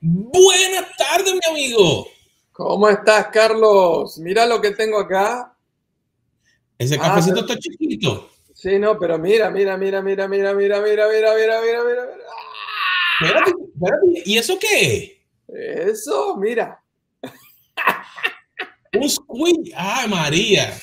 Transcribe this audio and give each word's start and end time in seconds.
Buenas 0.00 0.96
tardes, 0.96 1.34
mi 1.34 1.40
amigo. 1.50 2.06
¿Cómo 2.52 2.88
estás, 2.88 3.26
Carlos? 3.28 4.18
Mira 4.18 4.46
lo 4.46 4.60
que 4.60 4.70
tengo 4.72 4.98
acá. 4.98 5.54
Ese 6.78 6.94
Ah, 6.96 6.98
cafecito 7.14 7.40
está 7.40 7.58
chiquito. 7.58 8.30
Sí, 8.54 8.78
no, 8.78 8.98
pero 8.98 9.18
mira, 9.18 9.50
mira, 9.50 9.76
mira, 9.76 10.00
mira, 10.02 10.26
mira, 10.28 10.54
mira, 10.54 10.80
mira, 10.80 11.08
mira, 11.08 11.34
mira, 11.34 11.60
mira, 11.60 11.60
mira, 11.62 11.84
mira. 11.84 12.06
Espérate, 13.20 13.50
espérate. 13.74 14.22
¿Y 14.24 14.38
eso 14.38 14.58
qué 14.58 15.22
Eso, 15.48 16.36
mira. 16.36 16.82
Un 18.94 19.08
squeeze. 19.08 19.72
¡Ay, 19.76 20.08
María! 20.08 20.78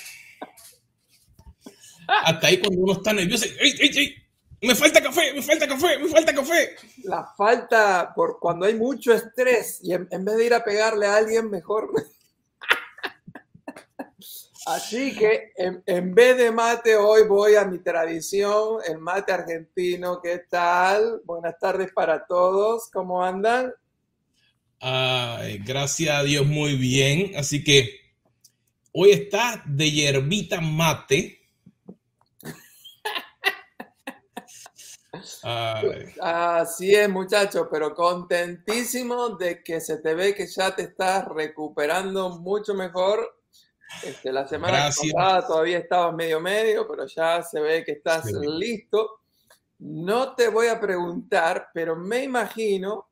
Hasta 2.07 2.47
ahí 2.47 2.57
cuando 2.59 2.81
uno 2.81 2.93
está 2.93 3.13
nervioso. 3.13 3.45
¡Ey, 3.59 3.73
ey, 3.79 3.91
ey! 3.97 4.15
Me 4.61 4.73
falta 4.73 5.01
café, 5.01 5.33
me 5.33 5.41
falta 5.43 5.67
café, 5.67 5.99
me 5.99 6.07
falta 6.07 6.33
café. 6.33 6.75
La 7.03 7.31
falta 7.38 8.11
por 8.15 8.39
cuando 8.39 8.65
hay 8.65 8.73
mucho 8.73 9.13
estrés 9.13 9.79
y 9.84 9.93
en, 9.93 10.07
en 10.09 10.25
vez 10.25 10.38
de 10.38 10.45
ir 10.45 10.53
a 10.53 10.63
pegarle 10.63 11.05
a 11.05 11.15
alguien, 11.17 11.49
mejor. 11.49 11.91
Así 14.65 15.15
que 15.15 15.53
en, 15.55 15.84
en 15.85 16.13
vez 16.13 16.38
de 16.38 16.51
mate, 16.51 16.95
hoy 16.95 17.27
voy 17.27 17.55
a 17.55 17.65
mi 17.65 17.79
tradición, 17.79 18.79
el 18.85 18.98
mate 18.98 19.31
argentino. 19.31 20.20
¿Qué 20.21 20.39
tal? 20.49 21.21
Buenas 21.23 21.57
tardes 21.59 21.91
para 21.93 22.26
todos. 22.26 22.89
¿Cómo 22.91 23.23
andan? 23.23 23.71
Ay, 24.79 25.59
gracias 25.59 26.15
a 26.15 26.23
Dios, 26.23 26.45
muy 26.45 26.76
bien. 26.76 27.34
Así 27.37 27.63
que 27.63 27.89
hoy 28.91 29.12
está 29.12 29.63
de 29.67 29.91
hierbita 29.91 30.59
mate. 30.62 31.37
Ay, 35.49 36.13
Así 36.21 36.93
es, 36.93 37.07
muchacho, 37.09 37.69
pero 37.71 37.93
contentísimo 37.95 39.29
de 39.29 39.63
que 39.63 39.79
se 39.79 39.98
te 39.99 40.13
ve 40.13 40.35
que 40.35 40.45
ya 40.48 40.76
te 40.76 40.84
estás 40.84 41.26
recuperando 41.29 42.29
mucho 42.39 42.73
mejor. 42.73 43.35
Este, 44.04 44.31
la 44.34 44.45
semana 44.48 44.77
Gracias. 44.77 45.13
pasada 45.13 45.48
todavía 45.48 45.77
estabas 45.77 46.13
medio 46.13 46.39
medio, 46.41 46.85
pero 46.87 47.05
ya 47.07 47.41
se 47.41 47.59
ve 47.62 47.84
que 47.85 47.93
estás 47.93 48.26
Sí. 48.26 48.34
listo. 48.45 49.21
No 49.79 50.35
te 50.35 50.49
voy 50.49 50.67
a 50.67 50.79
preguntar, 50.79 51.70
pero 51.73 51.95
me 51.95 52.23
imagino 52.23 53.07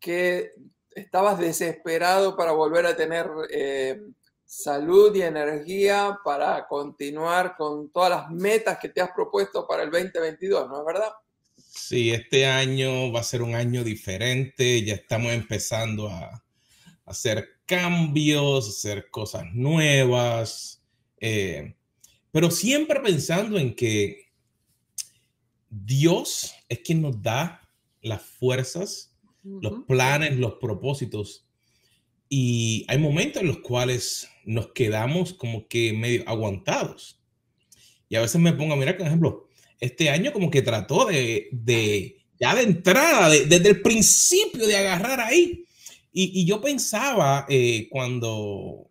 que 0.00 0.54
estabas 0.90 1.38
desesperado 1.38 2.36
para 2.36 2.52
volver 2.52 2.86
a 2.86 2.96
tener 2.96 3.28
eh, 3.50 4.00
salud 4.44 5.14
y 5.14 5.22
energía 5.22 6.18
para 6.24 6.66
continuar 6.66 7.56
con 7.56 7.90
todas 7.90 8.10
las 8.10 8.30
metas 8.30 8.78
que 8.78 8.88
te 8.88 9.00
has 9.02 9.10
propuesto 9.10 9.66
para 9.66 9.82
el 9.82 9.90
2022, 9.90 10.68
¿no 10.68 10.78
es 10.80 10.86
verdad? 10.86 11.12
Sí, 11.78 12.10
este 12.10 12.44
año 12.44 13.12
va 13.12 13.20
a 13.20 13.22
ser 13.22 13.40
un 13.40 13.54
año 13.54 13.84
diferente, 13.84 14.82
ya 14.84 14.94
estamos 14.94 15.32
empezando 15.32 16.08
a 16.08 16.44
hacer 17.06 17.60
cambios, 17.66 18.66
a 18.66 18.70
hacer 18.70 19.10
cosas 19.10 19.44
nuevas, 19.54 20.82
eh, 21.20 21.76
pero 22.32 22.50
siempre 22.50 23.00
pensando 23.00 23.58
en 23.58 23.74
que 23.74 24.26
Dios 25.70 26.52
es 26.68 26.80
quien 26.80 27.00
nos 27.00 27.22
da 27.22 27.66
las 28.02 28.22
fuerzas, 28.22 29.16
los 29.44 29.84
planes, 29.86 30.36
los 30.36 30.54
propósitos, 30.54 31.46
y 32.28 32.84
hay 32.88 32.98
momentos 32.98 33.40
en 33.40 33.48
los 33.48 33.60
cuales 33.60 34.28
nos 34.44 34.72
quedamos 34.72 35.32
como 35.32 35.68
que 35.68 35.92
medio 35.92 36.24
aguantados. 36.28 37.22
Y 38.08 38.16
a 38.16 38.20
veces 38.20 38.40
me 38.40 38.52
pongo 38.52 38.74
a 38.74 38.76
mirar, 38.76 38.98
por 38.98 39.06
ejemplo, 39.06 39.47
este 39.80 40.10
año 40.10 40.32
como 40.32 40.50
que 40.50 40.62
trató 40.62 41.06
de, 41.06 41.48
de 41.52 42.16
ya 42.40 42.54
de 42.54 42.62
entrada, 42.62 43.28
de- 43.28 43.46
desde 43.46 43.70
el 43.70 43.82
principio 43.82 44.66
de 44.66 44.76
agarrar 44.76 45.20
ahí. 45.20 45.64
Y, 46.12 46.40
y 46.40 46.44
yo 46.46 46.60
pensaba 46.60 47.46
eh, 47.48 47.86
cuando, 47.90 48.90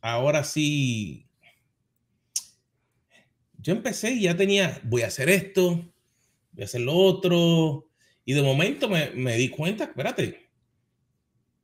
ahora 0.00 0.44
sí, 0.44 1.26
yo 3.60 3.72
empecé 3.72 4.12
y 4.12 4.22
ya 4.22 4.36
tenía, 4.36 4.80
voy 4.84 5.02
a 5.02 5.08
hacer 5.08 5.28
esto, 5.28 5.92
voy 6.52 6.62
a 6.62 6.64
hacer 6.64 6.80
lo 6.80 6.94
otro. 6.94 7.90
Y 8.24 8.32
de 8.34 8.42
momento 8.42 8.88
me, 8.88 9.10
me 9.10 9.36
di 9.36 9.48
cuenta, 9.48 9.84
espérate, 9.84 10.48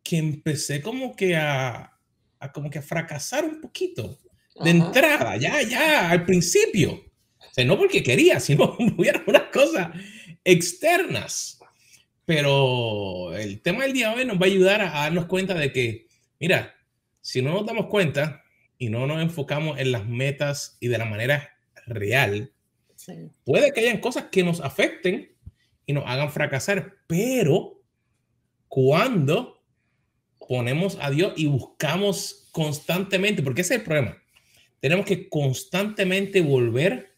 que 0.02 0.16
empecé 0.18 0.82
como 0.82 1.14
que 1.14 1.36
a, 1.36 1.98
a 2.40 2.52
como 2.52 2.68
que 2.70 2.78
a 2.78 2.82
fracasar 2.82 3.44
un 3.44 3.60
poquito 3.60 4.18
de 4.62 4.70
Ajá. 4.70 4.86
entrada, 4.86 5.36
ya, 5.36 5.62
ya, 5.62 6.10
al 6.10 6.24
principio. 6.26 7.04
Sea, 7.54 7.64
no 7.64 7.78
porque 7.78 8.02
quería, 8.02 8.40
sino 8.40 8.76
hubiera 8.98 9.22
unas 9.28 9.44
cosas 9.44 9.90
externas. 10.44 11.60
Pero 12.24 13.34
el 13.36 13.60
tema 13.60 13.84
del 13.84 13.92
día 13.92 14.08
de 14.10 14.16
hoy 14.16 14.24
nos 14.24 14.38
va 14.38 14.42
a 14.46 14.46
ayudar 14.46 14.80
a, 14.80 15.00
a 15.00 15.04
darnos 15.04 15.26
cuenta 15.26 15.54
de 15.54 15.70
que, 15.72 16.08
mira, 16.40 16.74
si 17.20 17.42
no 17.42 17.52
nos 17.52 17.64
damos 17.66 17.86
cuenta 17.86 18.42
y 18.78 18.88
no 18.88 19.06
nos 19.06 19.22
enfocamos 19.22 19.78
en 19.78 19.92
las 19.92 20.04
metas 20.06 20.76
y 20.80 20.88
de 20.88 20.98
la 20.98 21.04
manera 21.04 21.56
real, 21.86 22.50
Sí. 22.96 23.12
puede 23.44 23.72
que 23.72 23.80
hayan 23.80 23.98
cosas 23.98 24.24
que 24.32 24.42
nos 24.42 24.60
afecten 24.60 25.30
y 25.84 25.92
nos 25.92 26.04
hagan 26.06 26.32
fracasar, 26.32 26.94
pero 27.06 27.82
cuando 28.68 29.62
ponemos 30.48 30.96
a 31.00 31.10
Dios 31.10 31.34
y 31.36 31.46
buscamos 31.46 32.48
constantemente, 32.50 33.42
porque 33.42 33.60
ese 33.60 33.74
es 33.74 33.80
el 33.80 33.84
problema, 33.84 34.22
tenemos 34.80 35.04
que 35.04 35.28
constantemente 35.28 36.40
volver 36.40 37.13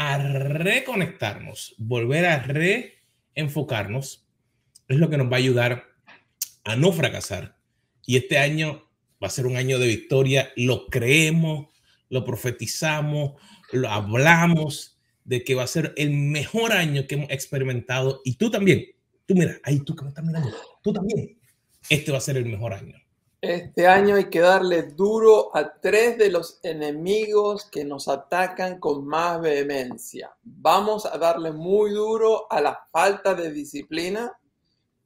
a 0.00 0.16
reconectarnos, 0.16 1.74
volver 1.76 2.24
a 2.24 2.38
reenfocarnos, 3.34 4.28
es 4.86 4.96
lo 4.96 5.10
que 5.10 5.18
nos 5.18 5.26
va 5.26 5.34
a 5.34 5.40
ayudar 5.40 5.86
a 6.62 6.76
no 6.76 6.92
fracasar. 6.92 7.58
Y 8.06 8.16
este 8.16 8.38
año 8.38 8.88
va 9.20 9.26
a 9.26 9.30
ser 9.30 9.44
un 9.44 9.56
año 9.56 9.80
de 9.80 9.88
victoria, 9.88 10.52
lo 10.54 10.86
creemos, 10.86 11.66
lo 12.10 12.24
profetizamos, 12.24 13.42
lo 13.72 13.88
hablamos 13.90 15.00
de 15.24 15.42
que 15.42 15.56
va 15.56 15.64
a 15.64 15.66
ser 15.66 15.94
el 15.96 16.10
mejor 16.10 16.70
año 16.70 17.08
que 17.08 17.16
hemos 17.16 17.30
experimentado. 17.30 18.20
Y 18.24 18.36
tú 18.36 18.52
también, 18.52 18.86
tú 19.26 19.34
mira, 19.34 19.58
ahí 19.64 19.80
tú 19.80 19.96
que 19.96 20.04
me 20.04 20.10
estás 20.10 20.24
mirando, 20.24 20.54
tú 20.80 20.92
también, 20.92 21.40
este 21.90 22.12
va 22.12 22.18
a 22.18 22.20
ser 22.20 22.36
el 22.36 22.46
mejor 22.46 22.72
año. 22.72 22.94
Este 23.40 23.86
año 23.86 24.16
hay 24.16 24.28
que 24.28 24.40
darle 24.40 24.82
duro 24.82 25.56
a 25.56 25.72
tres 25.80 26.18
de 26.18 26.28
los 26.28 26.58
enemigos 26.64 27.66
que 27.66 27.84
nos 27.84 28.08
atacan 28.08 28.80
con 28.80 29.06
más 29.06 29.40
vehemencia. 29.40 30.34
Vamos 30.42 31.06
a 31.06 31.16
darle 31.18 31.52
muy 31.52 31.92
duro 31.92 32.50
a 32.50 32.60
la 32.60 32.76
falta 32.90 33.34
de 33.34 33.52
disciplina. 33.52 34.36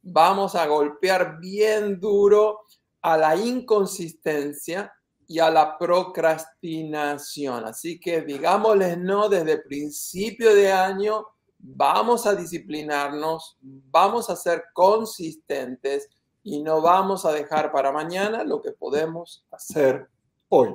Vamos 0.01 0.55
a 0.55 0.67
golpear 0.67 1.41
bien 1.41 2.01
duro 2.01 2.61
a 3.03 3.19
la 3.19 3.37
inconsistencia 3.37 4.91
y 5.27 5.39
a 5.39 5.51
la 5.51 5.77
procrastinación. 5.77 7.67
Así 7.67 8.01
que 8.01 8.23
digámosles 8.23 8.97
no 8.97 9.29
desde 9.29 9.59
principio 9.59 10.55
de 10.55 10.73
año. 10.73 11.27
Vamos 11.59 12.27
a 12.27 12.35
disciplinarnos, 12.35 13.59
vamos 13.61 14.31
a 14.31 14.37
ser 14.37 14.65
consistentes 14.73 16.09
y 16.45 16.61
no 16.63 16.81
vamos 16.81 17.25
a 17.25 17.33
dejar 17.33 17.71
para 17.73 17.93
mañana 17.93 18.45
lo 18.45 18.61
que 18.63 18.73
podemos 18.73 19.45
hacer 19.51 20.09
hoy. 20.49 20.71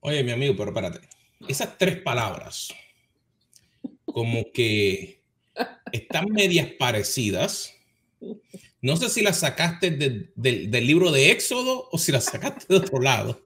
Oye, 0.00 0.24
mi 0.24 0.32
amigo, 0.32 0.54
pero 0.56 0.70
espérate. 0.70 1.08
Esas 1.48 1.76
tres 1.78 2.00
palabras, 2.02 2.68
como 4.04 4.44
que 4.52 5.22
están 5.92 6.26
medias 6.30 6.68
parecidas. 6.78 7.72
No 8.80 8.96
sé 8.96 9.08
si 9.08 9.22
las 9.22 9.38
sacaste 9.40 9.90
de- 9.92 10.32
del- 10.34 10.70
del 10.70 10.86
libro 10.86 11.10
de 11.12 11.30
Éxodo 11.30 11.88
o 11.90 11.98
si 11.98 12.10
las 12.12 12.24
sacaste 12.24 12.66
de 12.68 12.76
otro 12.76 13.00
lado. 13.00 13.40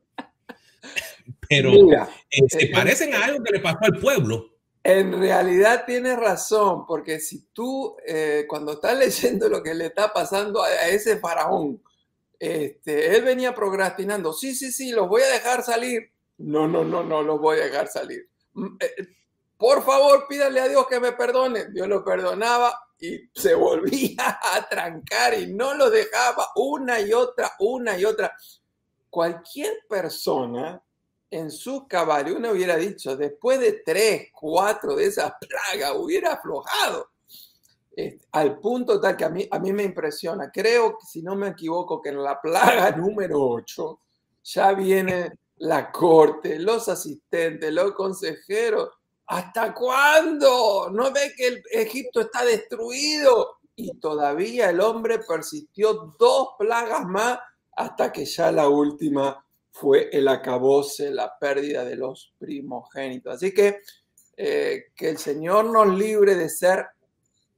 Pero 1.48 1.72
Mira, 1.72 2.08
eh, 2.30 2.42
se 2.48 2.66
parecen 2.68 3.14
a 3.14 3.24
algo 3.24 3.42
que 3.42 3.52
le 3.52 3.60
pasó 3.60 3.78
al 3.82 3.98
pueblo. 4.00 4.55
En 4.88 5.18
realidad 5.18 5.84
tienes 5.84 6.16
razón, 6.16 6.86
porque 6.86 7.18
si 7.18 7.46
tú 7.52 7.96
eh, 8.06 8.44
cuando 8.48 8.74
estás 8.74 8.96
leyendo 8.98 9.48
lo 9.48 9.60
que 9.62 9.74
le 9.74 9.86
está 9.86 10.12
pasando 10.12 10.62
a, 10.62 10.68
a 10.68 10.88
ese 10.88 11.18
faraón, 11.18 11.82
este, 12.38 13.16
él 13.16 13.24
venía 13.24 13.52
procrastinando, 13.52 14.32
sí, 14.32 14.54
sí, 14.54 14.70
sí, 14.70 14.92
los 14.92 15.08
voy 15.08 15.22
a 15.22 15.28
dejar 15.28 15.64
salir. 15.64 16.12
No, 16.38 16.68
no, 16.68 16.84
no, 16.84 17.02
no 17.02 17.22
los 17.22 17.40
voy 17.40 17.58
a 17.58 17.64
dejar 17.64 17.88
salir. 17.88 18.28
Mm, 18.52 18.76
eh, 18.78 19.08
Por 19.56 19.84
favor, 19.84 20.26
pídale 20.28 20.60
a 20.60 20.68
Dios 20.68 20.86
que 20.86 21.00
me 21.00 21.12
perdone. 21.12 21.66
Dios 21.72 21.88
lo 21.88 22.04
perdonaba 22.04 22.78
y 23.00 23.28
se 23.34 23.54
volvía 23.54 24.38
a 24.40 24.68
trancar 24.68 25.34
y 25.34 25.52
no 25.52 25.74
lo 25.74 25.90
dejaba 25.90 26.48
una 26.54 27.00
y 27.00 27.12
otra, 27.12 27.52
una 27.58 27.98
y 27.98 28.04
otra. 28.04 28.36
Cualquier 29.10 29.72
persona 29.88 30.80
en 31.30 31.50
su 31.50 31.86
caballo, 31.88 32.36
uno 32.36 32.52
hubiera 32.52 32.76
dicho, 32.76 33.16
después 33.16 33.60
de 33.60 33.82
tres, 33.84 34.28
cuatro 34.32 34.94
de 34.94 35.06
esas 35.06 35.32
plagas, 35.40 35.96
hubiera 35.96 36.34
aflojado. 36.34 37.10
Eh, 37.96 38.18
al 38.32 38.58
punto 38.58 39.00
tal 39.00 39.16
que 39.16 39.24
a 39.24 39.30
mí, 39.30 39.48
a 39.50 39.58
mí 39.58 39.72
me 39.72 39.82
impresiona. 39.82 40.50
Creo 40.52 40.98
si 41.04 41.22
no 41.22 41.34
me 41.34 41.48
equivoco, 41.48 42.00
que 42.00 42.10
en 42.10 42.22
la 42.22 42.40
plaga 42.40 42.90
número 42.96 43.40
8 43.40 44.00
ya 44.44 44.72
viene 44.72 45.32
la 45.56 45.90
corte, 45.90 46.58
los 46.58 46.88
asistentes, 46.88 47.72
los 47.72 47.92
consejeros. 47.92 48.90
¿Hasta 49.26 49.74
cuándo? 49.74 50.88
¿No 50.92 51.10
ve 51.10 51.32
que 51.36 51.48
el 51.48 51.62
Egipto 51.72 52.20
está 52.20 52.44
destruido? 52.44 53.56
y 53.76 53.98
todavía 53.98 54.70
el 54.70 54.80
hombre 54.80 55.18
persistió 55.18 56.14
dos 56.18 56.48
plagas 56.58 57.04
más 57.04 57.38
hasta 57.76 58.10
que 58.10 58.24
ya 58.24 58.50
la 58.50 58.68
última 58.68 59.45
fue 59.78 60.08
el 60.10 60.26
acabose, 60.28 61.10
la 61.10 61.38
pérdida 61.38 61.84
de 61.84 61.96
los 61.96 62.32
primogénitos. 62.38 63.34
Así 63.34 63.52
que 63.52 63.80
eh, 64.34 64.84
que 64.96 65.10
el 65.10 65.18
Señor 65.18 65.66
nos 65.66 65.86
libre 65.98 66.34
de 66.34 66.48
ser 66.48 66.86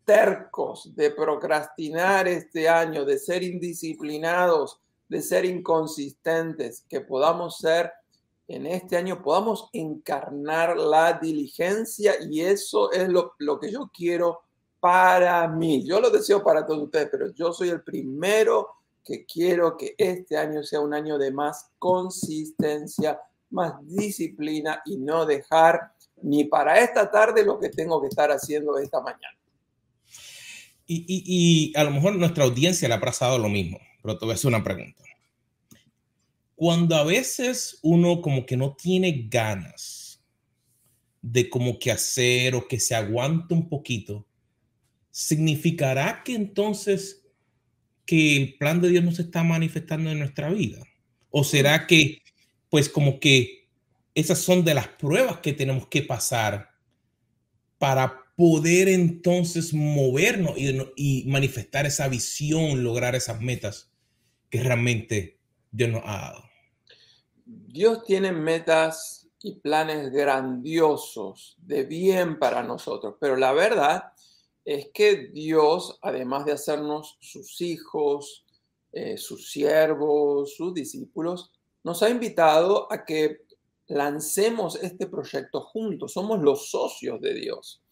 tercos, 0.04 0.96
de 0.96 1.12
procrastinar 1.12 2.26
este 2.26 2.68
año, 2.68 3.04
de 3.04 3.20
ser 3.20 3.44
indisciplinados, 3.44 4.80
de 5.08 5.22
ser 5.22 5.44
inconsistentes, 5.44 6.84
que 6.88 7.02
podamos 7.02 7.58
ser 7.58 7.92
en 8.48 8.66
este 8.66 8.96
año, 8.96 9.22
podamos 9.22 9.68
encarnar 9.72 10.76
la 10.76 11.12
diligencia 11.12 12.14
y 12.28 12.40
eso 12.40 12.90
es 12.90 13.08
lo, 13.08 13.34
lo 13.38 13.60
que 13.60 13.70
yo 13.70 13.92
quiero 13.94 14.40
para 14.80 15.46
mí. 15.46 15.86
Yo 15.86 16.00
lo 16.00 16.10
deseo 16.10 16.42
para 16.42 16.66
todos 16.66 16.82
ustedes, 16.82 17.10
pero 17.12 17.32
yo 17.32 17.52
soy 17.52 17.68
el 17.68 17.82
primero 17.82 18.77
que 19.08 19.24
quiero 19.24 19.74
que 19.78 19.94
este 19.96 20.36
año 20.36 20.62
sea 20.62 20.80
un 20.80 20.92
año 20.92 21.16
de 21.16 21.32
más 21.32 21.70
consistencia, 21.78 23.18
más 23.48 23.72
disciplina 23.86 24.82
y 24.84 24.98
no 24.98 25.24
dejar 25.24 25.92
ni 26.20 26.44
para 26.44 26.78
esta 26.78 27.10
tarde 27.10 27.42
lo 27.42 27.58
que 27.58 27.70
tengo 27.70 28.02
que 28.02 28.08
estar 28.08 28.30
haciendo 28.30 28.76
esta 28.76 29.00
mañana. 29.00 29.38
Y, 30.86 31.72
a 31.74 31.84
lo 31.84 31.90
mejor 31.90 32.16
nuestra 32.16 32.44
audiencia 32.44 32.88
le 32.88 32.94
ha 32.94 33.00
pasado 33.00 33.38
lo 33.38 33.48
mismo, 33.48 33.78
pero 34.02 34.18
te 34.18 34.26
voy 34.26 34.32
a 34.32 34.34
hacer 34.34 34.48
una 34.48 34.64
pregunta. 34.64 35.02
Cuando 36.54 36.94
a 36.96 37.04
veces 37.04 37.78
uno 37.82 38.20
como 38.20 38.44
que 38.44 38.58
no 38.58 38.74
tiene 38.74 39.26
ganas 39.30 40.22
de 41.22 41.48
como 41.48 41.78
que 41.78 41.90
hacer 41.90 42.54
o 42.54 42.68
que 42.68 42.80
se 42.80 42.94
aguante 42.94 43.54
un 43.54 43.68
poquito, 43.68 44.26
¿significará 45.10 46.22
que 46.24 46.34
entonces 46.34 47.17
que 48.08 48.38
el 48.38 48.54
plan 48.54 48.80
de 48.80 48.88
Dios 48.88 49.04
no 49.04 49.12
se 49.12 49.20
está 49.20 49.44
manifestando 49.44 50.10
en 50.10 50.18
nuestra 50.18 50.48
vida? 50.48 50.82
¿O 51.28 51.44
será 51.44 51.86
que, 51.86 52.22
pues 52.70 52.88
como 52.88 53.20
que 53.20 53.68
esas 54.14 54.38
son 54.38 54.64
de 54.64 54.72
las 54.72 54.88
pruebas 54.88 55.40
que 55.40 55.52
tenemos 55.52 55.88
que 55.88 56.00
pasar 56.00 56.70
para 57.76 58.18
poder 58.34 58.88
entonces 58.88 59.74
movernos 59.74 60.54
y, 60.56 61.24
manifestar 61.26 61.84
esa 61.84 62.08
visión, 62.08 62.82
lograr 62.82 63.14
esas 63.14 63.42
metas 63.42 63.92
que 64.48 64.62
realmente 64.62 65.38
Dios 65.70 65.90
nos 65.90 66.02
ha 66.06 66.16
dado? 66.16 66.44
Dios 67.44 68.04
tiene 68.06 68.32
metas 68.32 69.28
y 69.42 69.56
planes 69.56 70.10
grandiosos 70.10 71.58
de 71.60 71.84
bien 71.84 72.38
para 72.38 72.62
nosotros, 72.62 73.16
pero 73.20 73.36
la 73.36 73.52
verdad 73.52 74.12
es 74.68 74.90
que 74.92 75.28
Dios, 75.28 75.98
además 76.02 76.44
de 76.44 76.52
hacernos 76.52 77.16
sus 77.20 77.60
hijos, 77.62 78.44
eh, 78.92 79.16
sus 79.16 79.50
siervos, 79.50 80.56
sus 80.56 80.74
discípulos, 80.74 81.50
nos 81.84 82.02
ha 82.02 82.10
invitado 82.10 82.86
a 82.92 83.06
que 83.06 83.38
lancemos 83.86 84.76
este 84.82 85.06
proyecto 85.06 85.62
juntos. 85.62 86.12
Somos 86.12 86.42
los 86.42 86.70
socios 86.70 87.18
de 87.22 87.32
Dios. 87.32 87.82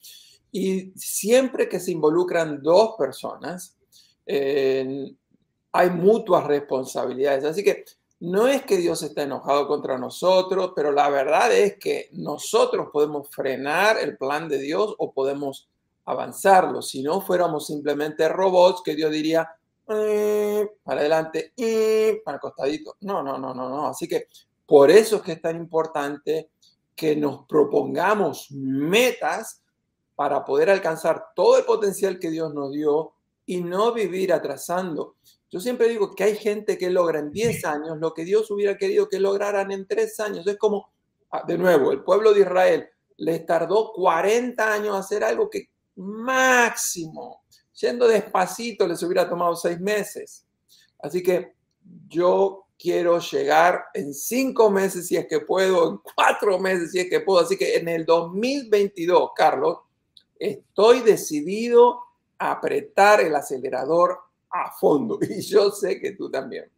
Y 0.53 0.93
siempre 0.97 1.67
que 1.67 1.81
se 1.81 1.93
involucran 1.93 2.63
dos 2.63 2.95
personas, 2.99 3.79
hay 4.27 5.91
mutuas 5.91 6.47
responsabilidades. 6.47 7.45
Así 7.45 7.65
que 7.65 7.85
no 8.21 8.49
es 8.49 8.63
que 8.63 8.77
Dios 8.77 9.03
esté 9.03 9.23
enojado 9.23 9.67
contra 9.67 9.97
nosotros, 9.97 10.73
pero 10.77 10.93
la 10.93 11.09
verdad 11.09 11.53
es 11.53 11.79
que 11.79 12.11
nosotros 12.13 12.89
podemos 12.93 13.31
frenar 13.31 13.99
el 13.99 14.19
plan 14.19 14.49
de 14.49 14.59
Dios 14.59 14.95
o 14.99 15.13
podemos 15.13 15.69
avanzarlo. 16.07 16.81
Si 16.81 17.03
no 17.03 17.21
fuéramos 17.21 17.67
simplemente 17.67 18.29
robots 18.29 18.83
que 18.83 18.95
Dios 18.95 19.11
diría 19.11 19.49
eh, 19.89 20.69
para 20.83 21.01
adelante 21.01 21.53
y 21.55 21.65
eh, 21.65 22.23
para 22.25 22.37
el 22.37 22.41
costadito. 22.41 22.97
No, 23.01 23.23
no, 23.23 23.39
no, 23.39 23.55
no, 23.55 23.69
no. 23.69 23.89
Así 23.89 24.09
que 24.09 24.29
por 24.65 24.91
eso 24.91 25.17
es 25.17 25.23
que 25.23 25.33
es 25.33 25.43
tan 25.43 25.57
importante 25.57 26.51
que 26.95 27.15
nos 27.15 27.47
propongamos 27.47 28.51
metas 28.51 29.63
para 30.15 30.45
poder 30.45 30.71
alcanzar 30.71 31.27
todo 31.35 31.59
el 31.59 31.65
potencial 31.65 32.19
que 32.19 32.31
Dios 32.31 32.55
nos 32.55 32.73
dio 32.73 33.13
y 33.45 33.61
no 33.61 33.93
vivir 33.93 34.33
atrasando. 34.33 35.17
Yo 35.51 35.61
siempre 35.61 35.89
digo 35.89 36.15
que 36.15 36.25
hay 36.25 36.37
gente 36.37 36.79
que 36.79 36.91
logra 36.91 37.21
en 37.21 37.31
10 37.31 37.65
años 37.67 37.99
lo 37.99 38.13
que 38.15 38.25
Dios 38.25 38.51
hubiera 38.51 38.77
querido 38.77 39.09
que 39.09 39.21
lograran 39.21 39.71
en 39.71 39.87
3 39.87 40.21
años. 40.21 40.47
Es 40.47 40.57
como, 40.57 40.91
ah, 41.31 41.45
de 41.47 41.59
nuevo, 41.59 41.93
el 41.93 42.03
pueblo 42.03 42.33
de 42.33 42.41
Israel 42.41 42.89
les 43.19 43.47
tardó 43.47 43.93
40 43.93 44.73
años 44.73 44.97
hacer 44.97 45.23
algo 45.23 45.49
que 45.49 45.69
máximo. 45.97 47.45
Yendo 47.81 48.09
despacito 48.09 48.87
les 48.87 49.03
hubiera 49.03 49.29
tomado 49.29 49.55
seis 49.57 49.79
meses. 49.81 50.47
Así 50.99 51.23
que 51.23 51.53
yo 52.09 52.67
quiero 52.79 53.19
llegar 53.21 53.87
en 53.95 54.13
cinco 54.15 54.71
meses 54.71 55.07
si 55.07 55.17
es 55.17 55.27
que 55.27 55.41
puedo, 55.41 55.91
en 55.91 55.99
cuatro 56.15 56.59
meses 56.59 56.93
si 56.93 57.01
es 57.01 57.11
que 57.11 57.21
puedo. 57.21 57.41
Así 57.41 57.57
que 57.57 57.77
en 57.77 57.89
el 57.89 58.05
2022, 58.05 59.31
Carlos, 59.35 59.79
estoy 60.39 61.01
decidido 61.01 62.01
a 62.39 62.53
apretar 62.53 63.21
el 63.21 63.35
acelerador 63.35 64.19
a 64.51 64.71
fondo. 64.73 65.19
Y 65.29 65.41
yo 65.43 65.71
sé 65.71 66.01
que 66.01 66.13
tú 66.13 66.31
también. 66.31 66.71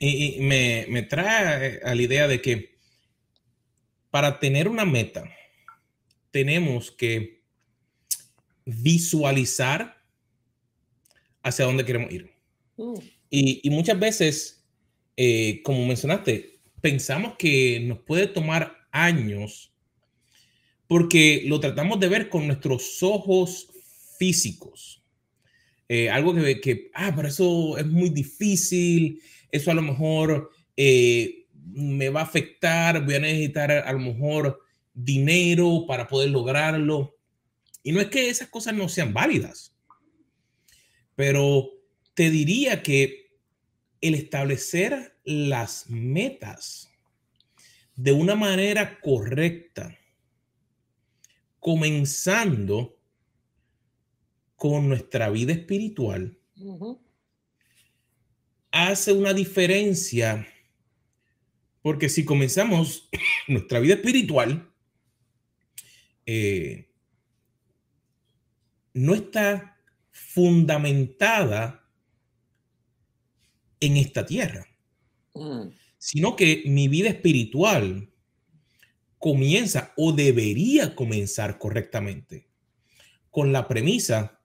Y, 0.00 0.40
me, 0.40 0.86
me 0.88 1.02
trae 1.02 1.80
a 1.82 1.94
la 1.94 2.02
idea 2.02 2.28
de 2.28 2.40
que 2.40 2.78
para 4.10 4.38
tener 4.38 4.68
una 4.68 4.84
meta, 4.84 5.24
tenemos 6.38 6.92
que 6.92 7.42
visualizar 8.64 10.00
hacia 11.42 11.64
dónde 11.64 11.84
queremos 11.84 12.12
ir. 12.12 12.30
Mm. 12.76 12.94
Y, 13.28 13.70
muchas 13.70 13.98
veces, 13.98 14.64
eh, 15.16 15.60
como 15.64 15.84
mencionaste, 15.84 16.60
pensamos 16.80 17.34
que 17.36 17.80
nos 17.80 17.98
puede 17.98 18.28
tomar 18.28 18.86
años 18.92 19.72
porque 20.86 21.42
lo 21.46 21.58
tratamos 21.58 21.98
de 21.98 22.08
ver 22.08 22.28
con 22.28 22.46
nuestros 22.46 23.02
ojos 23.02 23.68
físicos. 24.16 25.02
Eh, 25.88 26.08
algo 26.08 26.36
que, 26.36 26.60
que, 26.60 26.90
ah, 26.94 27.12
pero 27.16 27.26
eso 27.26 27.76
es 27.78 27.86
muy 27.86 28.10
difícil, 28.10 29.20
eso 29.50 29.72
a 29.72 29.74
lo 29.74 29.82
mejor 29.82 30.52
eh, 30.76 31.46
me 31.64 32.10
va 32.10 32.20
a 32.20 32.24
afectar, 32.30 33.04
voy 33.04 33.16
a 33.16 33.20
necesitar 33.20 33.72
a 33.72 33.92
lo 33.92 33.98
mejor 33.98 34.67
dinero 35.04 35.84
para 35.86 36.08
poder 36.08 36.30
lograrlo. 36.30 37.16
Y 37.82 37.92
no 37.92 38.00
es 38.00 38.08
que 38.08 38.28
esas 38.28 38.48
cosas 38.48 38.74
no 38.74 38.88
sean 38.88 39.14
válidas, 39.14 39.76
pero 41.14 41.70
te 42.14 42.30
diría 42.30 42.82
que 42.82 43.30
el 44.00 44.14
establecer 44.14 45.16
las 45.24 45.88
metas 45.88 46.90
de 47.94 48.12
una 48.12 48.34
manera 48.34 49.00
correcta, 49.00 49.96
comenzando 51.60 52.96
con 54.56 54.88
nuestra 54.88 55.30
vida 55.30 55.52
espiritual, 55.52 56.38
hace 58.72 59.12
una 59.12 59.32
diferencia, 59.32 60.46
porque 61.82 62.08
si 62.08 62.24
comenzamos 62.24 63.08
nuestra 63.48 63.78
vida 63.80 63.94
espiritual 63.94 64.68
eh, 66.30 66.90
no 68.92 69.14
está 69.14 69.78
fundamentada 70.10 71.88
en 73.80 73.96
esta 73.96 74.26
tierra, 74.26 74.66
mm. 75.32 75.68
sino 75.96 76.36
que 76.36 76.64
mi 76.66 76.86
vida 76.86 77.08
espiritual 77.08 78.10
comienza 79.18 79.94
o 79.96 80.12
debería 80.12 80.94
comenzar 80.94 81.58
correctamente 81.58 82.46
con 83.30 83.50
la 83.50 83.66
premisa 83.66 84.38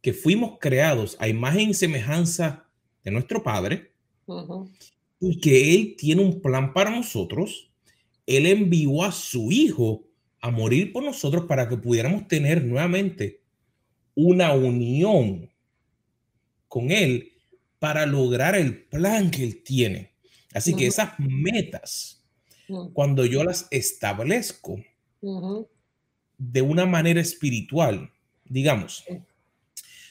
que 0.00 0.14
fuimos 0.14 0.58
creados 0.58 1.18
a 1.20 1.28
imagen 1.28 1.68
y 1.68 1.74
semejanza 1.74 2.66
de 3.04 3.10
nuestro 3.10 3.42
Padre 3.42 3.92
y 5.20 5.38
que 5.38 5.74
Él 5.74 5.96
tiene 5.98 6.22
un 6.22 6.40
plan 6.40 6.72
para 6.72 6.88
nosotros. 6.88 7.70
Él 8.24 8.46
envió 8.46 9.04
a 9.04 9.12
su 9.12 9.52
Hijo 9.52 10.09
a 10.40 10.50
morir 10.50 10.92
por 10.92 11.02
nosotros 11.02 11.44
para 11.46 11.68
que 11.68 11.76
pudiéramos 11.76 12.26
tener 12.28 12.64
nuevamente 12.64 13.42
una 14.14 14.52
unión 14.54 15.50
con 16.68 16.90
Él 16.90 17.32
para 17.78 18.06
lograr 18.06 18.54
el 18.54 18.84
plan 18.84 19.30
que 19.30 19.42
Él 19.42 19.62
tiene. 19.62 20.12
Así 20.52 20.74
que 20.74 20.86
esas 20.86 21.12
metas, 21.18 22.22
cuando 22.92 23.24
yo 23.24 23.44
las 23.44 23.68
establezco 23.70 24.82
de 26.38 26.62
una 26.62 26.86
manera 26.86 27.20
espiritual, 27.20 28.10
digamos, 28.44 29.04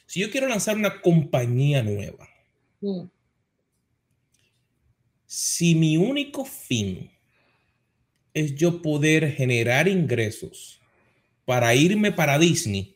si 0.06 0.22
yo 0.22 0.32
quiero 0.32 0.48
lanzar 0.48 0.78
una 0.78 1.02
compañía 1.02 1.84
nueva, 1.84 2.28
si 5.26 5.76
mi 5.76 5.98
único 5.98 6.46
fin 6.46 7.12
es 8.34 8.56
yo 8.56 8.82
poder 8.82 9.32
generar 9.32 9.88
ingresos 9.88 10.80
para 11.46 11.74
irme 11.74 12.12
para 12.12 12.38
Disney, 12.38 12.96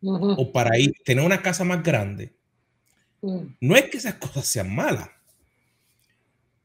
o 0.00 0.52
para 0.52 0.78
ir, 0.78 0.94
tener 1.04 1.24
una 1.24 1.42
casa 1.42 1.64
más 1.64 1.82
grande. 1.82 2.32
No 3.60 3.76
es 3.76 3.84
que 3.84 3.98
esas 3.98 4.14
cosas 4.14 4.46
sean 4.46 4.74
malas, 4.74 5.08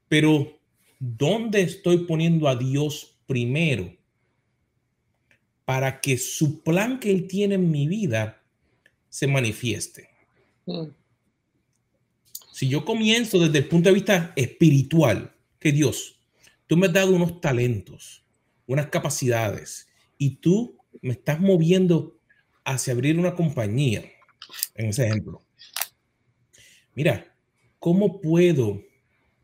pero 0.08 0.60
¿dónde 1.00 1.62
estoy 1.62 2.06
poniendo 2.06 2.48
a 2.48 2.56
Dios 2.56 3.18
primero? 3.28 3.96
Para 5.66 6.00
que 6.00 6.18
su 6.18 6.64
plan 6.64 7.00
que 7.00 7.12
Él 7.12 7.28
tiene 7.28 7.56
en 7.56 7.70
mi 7.70 7.88
vida 7.88 8.42
se 9.10 9.28
manifieste. 9.28 10.10
Si 12.52 12.68
yo 12.68 12.86
comienzo 12.86 13.40
desde 13.40 13.60
el 13.60 13.68
punto 13.68 13.90
de 13.90 13.96
vista 13.96 14.34
espiritual, 14.36 15.32
que 15.60 15.72
Dios, 15.72 16.17
tú 16.68 16.78
me 16.78 16.88
has 16.88 16.94
dado 16.94 17.16
unos 17.16 17.42
talentos, 17.42 18.26
unas 18.66 18.88
capacidades, 18.88 19.88
y 20.18 20.36
tú 20.38 20.78
me 21.02 21.14
estás 21.14 21.40
moviendo 21.40 22.20
hacia 22.64 22.94
abrir 22.94 23.18
una 23.18 23.34
compañía, 23.36 24.04
en 24.76 24.88
ese 24.88 25.08
ejemplo. 25.08 25.44
Mira, 26.94 27.36
¿cómo 27.80 28.22
puedo 28.22 28.84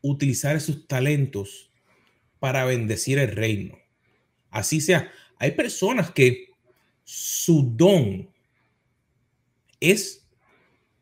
utilizar 0.02 0.56
esos 0.56 0.88
talentos 0.88 1.72
para 2.40 2.66
bendecir 2.66 3.20
el 3.20 3.30
reino? 3.30 3.78
Así 4.50 4.82
sea, 4.82 5.12
hay 5.38 5.52
personas 5.52 6.12
que 6.12 6.50
su 7.04 7.74
don 7.76 8.30
es 9.80 10.26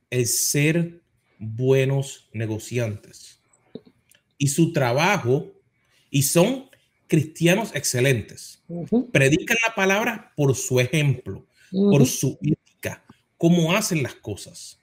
el 0.09 0.27
ser 0.27 1.01
buenos 1.37 2.29
negociantes. 2.33 3.39
Y 4.37 4.47
su 4.47 4.73
trabajo, 4.73 5.51
y 6.11 6.21
son 6.21 6.69
cristianos 7.07 7.71
excelentes. 7.73 8.61
Predican 9.11 9.57
la 9.67 9.73
palabra 9.73 10.31
por 10.35 10.55
su 10.55 10.79
ejemplo, 10.79 11.47
por 11.71 12.05
su 12.05 12.37
ética, 12.43 13.03
cómo 13.37 13.73
hacen 13.73 14.03
las 14.03 14.13
cosas. 14.13 14.79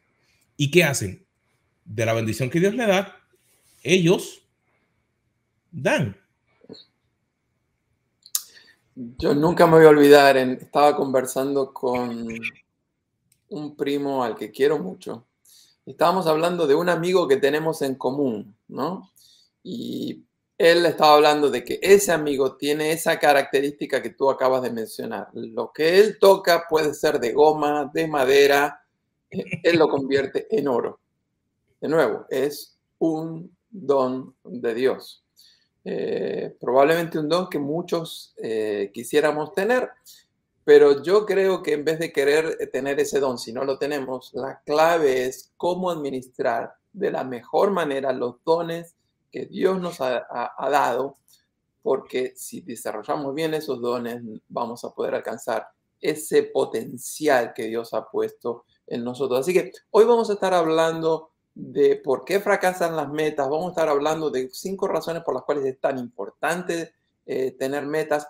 ¿Y 0.56 0.72
qué 0.72 0.82
hacen? 0.82 1.24
De 1.84 2.04
la 2.04 2.12
bendición 2.12 2.50
que 2.50 2.58
Dios 2.58 2.74
le 2.74 2.86
da, 2.86 3.16
ellos 3.84 4.42
dan. 5.70 6.16
Yo 8.96 9.32
nunca 9.32 9.66
me 9.66 9.76
voy 9.76 9.86
a 9.86 9.90
olvidar, 9.90 10.36
estaba 10.36 10.96
conversando 10.96 11.72
con 11.72 12.28
un 13.50 13.76
primo 13.76 14.24
al 14.24 14.34
que 14.34 14.50
quiero 14.50 14.80
mucho 14.80 15.28
estábamos 15.90 16.26
hablando 16.26 16.66
de 16.66 16.74
un 16.74 16.88
amigo 16.88 17.26
que 17.26 17.38
tenemos 17.38 17.82
en 17.82 17.94
común, 17.94 18.54
¿no? 18.68 19.10
Y 19.62 20.24
él 20.58 20.84
estaba 20.86 21.14
hablando 21.14 21.50
de 21.50 21.64
que 21.64 21.78
ese 21.80 22.10
amigo 22.10 22.56
tiene 22.56 22.90
esa 22.90 23.16
característica 23.20 24.02
que 24.02 24.10
tú 24.10 24.28
acabas 24.28 24.62
de 24.62 24.70
mencionar. 24.70 25.28
Lo 25.32 25.72
que 25.72 26.00
él 26.00 26.18
toca 26.18 26.66
puede 26.68 26.94
ser 26.94 27.20
de 27.20 27.32
goma, 27.32 27.88
de 27.94 28.08
madera, 28.08 28.82
eh, 29.30 29.44
él 29.62 29.78
lo 29.78 29.88
convierte 29.88 30.48
en 30.50 30.66
oro. 30.66 30.98
De 31.80 31.88
nuevo, 31.88 32.26
es 32.28 32.76
un 32.98 33.56
don 33.70 34.34
de 34.42 34.74
Dios. 34.74 35.24
Eh, 35.84 36.56
probablemente 36.60 37.20
un 37.20 37.28
don 37.28 37.48
que 37.48 37.60
muchos 37.60 38.34
eh, 38.36 38.90
quisiéramos 38.92 39.54
tener, 39.54 39.88
pero 40.64 41.04
yo 41.04 41.24
creo 41.24 41.62
que 41.62 41.74
en 41.74 41.84
vez 41.84 42.00
de 42.00 42.12
querer 42.12 42.68
tener 42.72 42.98
ese 42.98 43.20
don, 43.20 43.38
si 43.38 43.52
no 43.52 43.62
lo 43.64 43.78
tenemos, 43.78 44.32
la 44.34 44.60
clave 44.66 45.26
es 45.26 45.52
cómo 45.56 45.88
administrar 45.88 46.74
de 46.92 47.12
la 47.12 47.22
mejor 47.22 47.70
manera 47.70 48.12
los 48.12 48.42
dones 48.44 48.96
que 49.30 49.46
Dios 49.46 49.80
nos 49.80 50.00
ha, 50.00 50.26
dado, 50.70 51.16
porque 51.82 52.32
si 52.36 52.60
desarrollamos 52.60 53.34
bien 53.34 53.54
esos 53.54 53.80
dones, 53.80 54.22
vamos 54.48 54.84
a 54.84 54.90
poder 54.90 55.14
alcanzar 55.14 55.68
ese 56.00 56.44
potencial 56.44 57.52
que 57.54 57.64
Dios 57.64 57.92
ha 57.94 58.08
puesto 58.08 58.64
en 58.86 59.04
nosotros. 59.04 59.40
Así 59.40 59.52
que 59.52 59.72
hoy 59.90 60.04
vamos 60.04 60.30
a 60.30 60.34
estar 60.34 60.54
hablando 60.54 61.30
de 61.54 61.96
por 61.96 62.24
qué 62.24 62.40
fracasan 62.40 62.94
las 62.94 63.08
metas, 63.10 63.48
vamos 63.48 63.66
a 63.66 63.70
estar 63.70 63.88
hablando 63.88 64.30
de 64.30 64.48
cinco 64.52 64.86
razones 64.86 65.22
por 65.24 65.34
las 65.34 65.42
cuales 65.42 65.64
es 65.64 65.80
tan 65.80 65.98
importante 65.98 66.94
eh, 67.26 67.52
tener 67.52 67.84
metas 67.84 68.28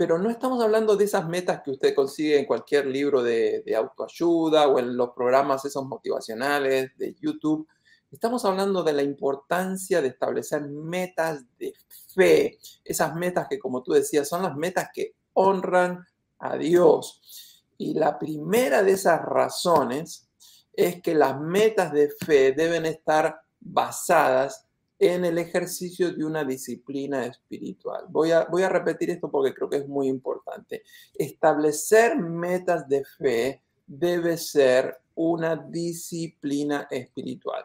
pero 0.00 0.16
no 0.16 0.30
estamos 0.30 0.62
hablando 0.64 0.96
de 0.96 1.04
esas 1.04 1.28
metas 1.28 1.60
que 1.62 1.72
usted 1.72 1.94
consigue 1.94 2.38
en 2.38 2.46
cualquier 2.46 2.86
libro 2.86 3.22
de, 3.22 3.62
autoayuda 3.76 4.66
o 4.66 4.78
en 4.78 4.96
los 4.96 5.10
programas 5.10 5.62
esos 5.66 5.84
motivacionales 5.84 6.96
de 6.96 7.14
YouTube. 7.20 7.68
Estamos 8.10 8.44
hablando 8.44 8.82
de 8.82 8.92
la 8.92 9.02
importancia 9.02 10.02
de 10.02 10.08
establecer 10.08 10.62
metas 10.62 11.44
de 11.58 11.72
fe, 12.14 12.58
esas 12.84 13.14
metas 13.14 13.46
que, 13.48 13.58
como 13.58 13.82
tú 13.82 13.92
decías, 13.92 14.28
son 14.28 14.42
las 14.42 14.56
metas 14.56 14.88
que 14.92 15.14
honran 15.34 16.04
a 16.38 16.56
Dios. 16.56 17.62
Y 17.78 17.94
la 17.94 18.18
primera 18.18 18.82
de 18.82 18.92
esas 18.92 19.22
razones 19.22 20.28
es 20.72 21.00
que 21.02 21.14
las 21.14 21.40
metas 21.40 21.92
de 21.92 22.10
fe 22.10 22.52
deben 22.52 22.86
estar 22.86 23.42
basadas 23.60 24.66
en 24.98 25.24
el 25.24 25.38
ejercicio 25.38 26.12
de 26.12 26.24
una 26.24 26.44
disciplina 26.44 27.24
espiritual. 27.24 28.04
Voy 28.10 28.32
a, 28.32 28.68
repetir 28.68 29.10
esto 29.10 29.30
porque 29.30 29.54
creo 29.54 29.70
que 29.70 29.78
es 29.78 29.88
muy 29.88 30.08
importante. 30.08 30.82
Establecer 31.14 32.18
metas 32.18 32.86
de 32.86 33.04
fe 33.04 33.62
debe 33.86 34.36
ser 34.36 34.98
una 35.14 35.56
disciplina 35.56 36.86
espiritual. 36.90 37.64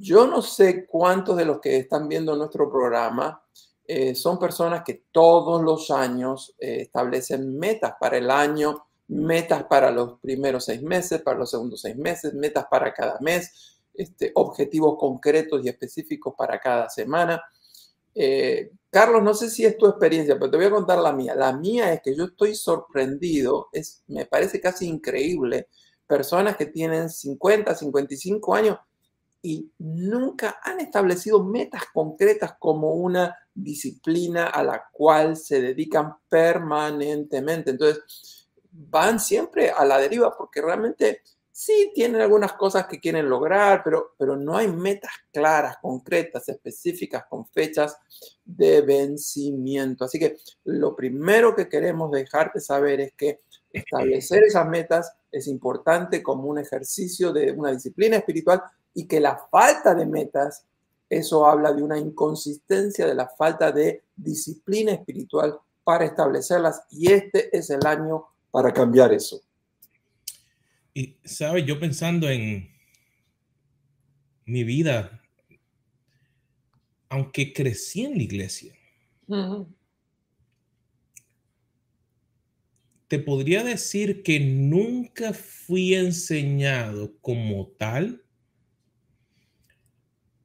Yo 0.00 0.26
no 0.26 0.42
sé 0.42 0.84
cuántos 0.84 1.36
de 1.36 1.44
los 1.44 1.60
que 1.60 1.76
están 1.76 2.08
viendo 2.08 2.34
nuestro 2.34 2.68
programa 2.68 3.40
eh, 3.86 4.16
son 4.16 4.36
personas 4.36 4.82
que 4.84 5.04
todos 5.12 5.62
los 5.62 5.92
años 5.92 6.56
eh, 6.58 6.78
establecen 6.80 7.56
metas 7.56 7.94
para 8.00 8.18
el 8.18 8.32
año, 8.32 8.86
metas 9.06 9.64
para 9.64 9.92
los 9.92 10.18
primeros 10.18 10.64
seis 10.64 10.82
meses, 10.82 11.22
para 11.22 11.38
los 11.38 11.50
segundos 11.50 11.82
seis 11.82 11.96
meses, 11.96 12.34
metas 12.34 12.66
para 12.68 12.92
cada 12.92 13.18
mes 13.20 13.78
este, 13.94 14.32
objetivos 14.34 14.96
concretos 14.98 15.64
y 15.64 15.68
específicos 15.68 16.34
para 16.36 16.58
cada 16.58 16.88
semana. 16.88 17.40
Eh, 18.12 18.72
Carlos, 18.90 19.22
no 19.22 19.34
sé 19.34 19.48
si 19.50 19.64
es 19.64 19.78
tu 19.78 19.86
experiencia, 19.86 20.36
pero 20.36 20.50
te 20.50 20.56
voy 20.56 20.66
a 20.66 20.70
contar 20.70 20.98
la 20.98 21.12
mía. 21.12 21.36
La 21.36 21.52
mía 21.52 21.92
es 21.92 22.00
que 22.02 22.16
yo 22.16 22.24
estoy 22.24 22.56
sorprendido, 22.56 23.68
es, 23.72 24.02
me 24.08 24.26
parece 24.26 24.60
casi 24.60 24.88
increíble, 24.88 25.68
personas 26.08 26.56
que 26.56 26.66
tienen 26.66 27.08
50, 27.08 27.72
55 27.72 28.54
años 28.54 28.78
y 29.42 29.72
nunca 29.78 30.60
han 30.62 30.80
establecido 30.80 31.44
metas 31.44 31.84
concretas 31.92 32.54
como 32.58 32.94
una 32.94 33.36
disciplina 33.54 34.46
a 34.46 34.62
la 34.62 34.88
cual 34.92 35.36
se 35.36 35.60
dedican 35.60 36.16
permanentemente. 36.28 37.70
Entonces, 37.70 38.48
van 38.70 39.18
siempre 39.18 39.70
a 39.70 39.84
la 39.84 39.98
deriva 39.98 40.36
porque 40.36 40.60
realmente 40.60 41.22
sí 41.50 41.92
tienen 41.94 42.20
algunas 42.20 42.54
cosas 42.54 42.86
que 42.86 43.00
quieren 43.00 43.28
lograr, 43.28 43.82
pero, 43.84 44.14
pero 44.18 44.36
no 44.36 44.56
hay 44.56 44.68
metas 44.68 45.10
claras, 45.32 45.76
concretas, 45.82 46.48
específicas, 46.48 47.24
con 47.28 47.46
fechas 47.46 47.98
de 48.44 48.80
vencimiento. 48.80 50.04
Así 50.04 50.18
que 50.18 50.36
lo 50.64 50.96
primero 50.96 51.54
que 51.54 51.68
queremos 51.68 52.10
dejarte 52.10 52.60
saber 52.60 53.00
es 53.00 53.12
que 53.14 53.40
establecer 53.72 54.44
esas 54.44 54.66
metas 54.66 55.12
es 55.30 55.46
importante 55.48 56.22
como 56.22 56.44
un 56.44 56.58
ejercicio 56.58 57.32
de 57.32 57.52
una 57.52 57.72
disciplina 57.72 58.16
espiritual 58.16 58.62
y 58.94 59.06
que 59.06 59.20
la 59.20 59.40
falta 59.50 59.94
de 59.94 60.06
metas, 60.06 60.66
eso 61.08 61.46
habla 61.46 61.72
de 61.72 61.82
una 61.82 61.98
inconsistencia, 61.98 63.06
de 63.06 63.14
la 63.14 63.28
falta 63.28 63.72
de 63.72 64.04
disciplina 64.16 64.92
espiritual 64.92 65.58
para 65.84 66.04
establecerlas 66.04 66.82
y 66.90 67.12
este 67.12 67.56
es 67.56 67.70
el 67.70 67.84
año 67.86 68.24
para 68.50 68.72
cambiar 68.72 69.12
eso. 69.12 69.40
Y, 70.94 71.16
¿sabes? 71.24 71.64
Yo 71.66 71.78
pensando 71.78 72.28
en 72.28 72.68
mi 74.44 74.64
vida, 74.64 75.20
aunque 77.08 77.52
crecí 77.52 78.04
en 78.04 78.16
la 78.16 78.22
iglesia, 78.22 78.74
te 83.06 83.18
podría 83.18 83.62
decir 83.62 84.22
que 84.22 84.40
nunca 84.40 85.32
fui 85.32 85.94
enseñado 85.94 87.16
como 87.20 87.68
tal 87.78 88.24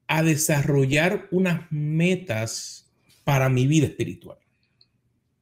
a 0.08 0.24
desarrollar 0.24 1.28
unas 1.32 1.72
metas 1.72 2.92
para 3.24 3.50
mi 3.50 3.68
vida 3.68 3.88
espiritual. 3.88 4.38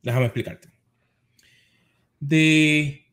Déjame 0.01 0.25
explicarte. 0.25 0.70
De 2.20 3.05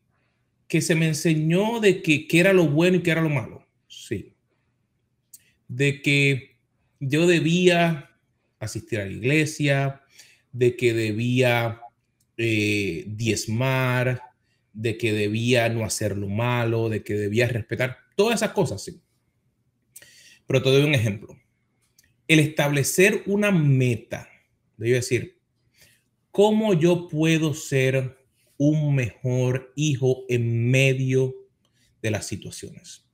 que 0.67 0.81
se 0.81 0.95
me 0.95 1.07
enseñó 1.07 1.81
de 1.81 2.01
que, 2.01 2.27
era 2.31 2.53
lo 2.53 2.67
bueno 2.67 2.97
y 2.97 3.03
qué 3.03 3.11
era 3.11 3.21
lo 3.21 3.29
malo. 3.29 3.67
Sí. 3.87 4.33
De 5.67 6.01
que 6.01 6.55
yo 6.99 7.27
debía 7.27 8.09
asistir 8.59 8.99
a 8.99 9.05
la 9.05 9.11
iglesia, 9.11 10.01
de 10.53 10.77
que 10.77 10.93
debía 10.93 11.81
eh, 12.37 13.03
diezmar, 13.07 14.21
de 14.73 14.97
que 14.97 15.11
debía 15.11 15.67
no 15.69 15.83
hacer 15.83 16.17
lo 16.17 16.29
malo, 16.29 16.87
de 16.87 17.03
que 17.03 17.15
debía 17.15 17.47
respetar, 17.47 17.97
todas 18.15 18.35
esas 18.35 18.51
cosas, 18.51 18.81
sí. 18.83 19.01
Pero 20.51 20.63
te 20.63 20.69
doy 20.69 20.83
un 20.83 20.93
ejemplo. 20.93 21.39
El 22.27 22.41
establecer 22.41 23.23
una 23.25 23.51
meta, 23.51 24.27
debo 24.75 24.95
decir, 24.95 25.39
¿cómo 26.29 26.73
yo 26.73 27.07
puedo 27.07 27.53
ser 27.53 28.17
un 28.57 28.93
mejor 28.93 29.71
hijo 29.77 30.25
en 30.27 30.69
medio 30.69 31.33
de 32.01 32.11
las 32.11 32.27
situaciones? 32.27 33.09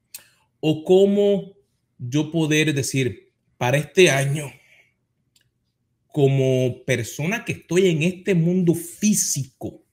¿O 0.61 0.83
cómo 0.83 1.55
yo 1.99 2.31
poder 2.31 2.73
decir, 2.73 3.31
para 3.59 3.77
este 3.77 4.09
año, 4.09 4.51
como 6.07 6.83
persona 6.85 7.45
que 7.45 7.51
estoy 7.51 7.89
en 7.89 8.01
este 8.01 8.33
mundo 8.33 8.73
físico, 8.73 9.85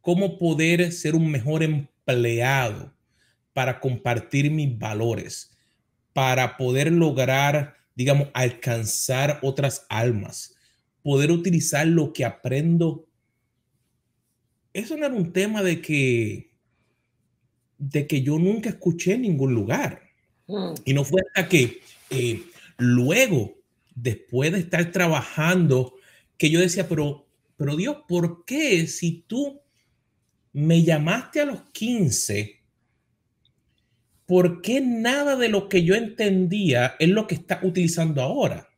cómo 0.00 0.38
poder 0.38 0.92
ser 0.92 1.16
un 1.16 1.28
mejor 1.28 1.64
empleado 1.64 2.96
para 3.52 3.80
compartir 3.80 4.48
mis 4.52 4.78
valores, 4.78 5.50
para 6.14 6.56
poder 6.56 6.90
lograr, 6.92 7.74
digamos, 7.94 8.28
alcanzar 8.32 9.40
otras 9.42 9.84
almas, 9.90 10.54
poder 11.02 11.30
utilizar 11.30 11.86
lo 11.86 12.14
que 12.14 12.24
aprendo. 12.24 13.06
Eso 14.72 14.96
no 14.96 15.04
era 15.04 15.14
un 15.14 15.32
tema 15.32 15.62
de 15.62 15.82
que, 15.82 16.50
de 17.76 18.06
que 18.06 18.22
yo 18.22 18.38
nunca 18.38 18.70
escuché 18.70 19.14
en 19.14 19.22
ningún 19.22 19.54
lugar. 19.54 20.00
Mm. 20.46 20.74
Y 20.84 20.94
no 20.94 21.04
fue 21.04 21.20
hasta 21.26 21.48
que 21.48 21.82
eh, 22.10 22.42
luego, 22.78 23.56
después 23.94 24.52
de 24.52 24.60
estar 24.60 24.92
trabajando, 24.92 25.94
que 26.38 26.48
yo 26.48 26.60
decía, 26.60 26.88
pero, 26.88 27.26
pero 27.56 27.76
Dios, 27.76 27.98
¿por 28.06 28.44
qué 28.44 28.86
si 28.86 29.24
tú 29.26 29.60
me 30.52 30.84
llamaste 30.84 31.40
a 31.40 31.46
los 31.46 31.62
15? 31.72 32.63
¿Por 34.26 34.62
qué 34.62 34.80
nada 34.80 35.36
de 35.36 35.48
lo 35.48 35.68
que 35.68 35.84
yo 35.84 35.94
entendía 35.94 36.96
es 36.98 37.08
lo 37.08 37.26
que 37.26 37.34
está 37.34 37.60
utilizando 37.62 38.22
ahora? 38.22 38.68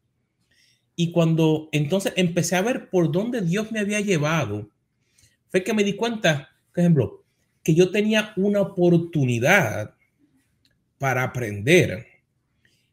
Y 0.97 1.13
cuando 1.13 1.69
entonces 1.73 2.13
empecé 2.17 2.57
a 2.57 2.63
ver 2.63 2.91
por 2.91 3.13
dónde 3.13 3.43
Dios 3.43 3.71
me 3.71 3.81
había 3.81 4.01
llevado, 4.01 4.71
fue 5.49 5.63
que 5.63 5.75
me 5.75 5.85
di 5.85 5.95
cuenta, 5.95 6.51
por 6.73 6.81
ejemplo, 6.81 7.25
que 7.63 7.75
yo 7.75 7.91
tenía 7.91 8.33
una 8.37 8.61
oportunidad 8.61 9.95
para 10.99 11.23
aprender 11.23 12.07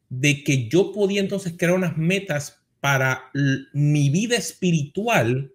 de 0.09 0.43
que 0.43 0.67
yo 0.67 0.91
podía 0.91 1.21
entonces 1.21 1.53
crear 1.57 1.73
unas 1.73 1.97
metas 1.97 2.61
para 2.79 3.31
mi 3.73 4.09
vida 4.09 4.35
espiritual 4.35 5.53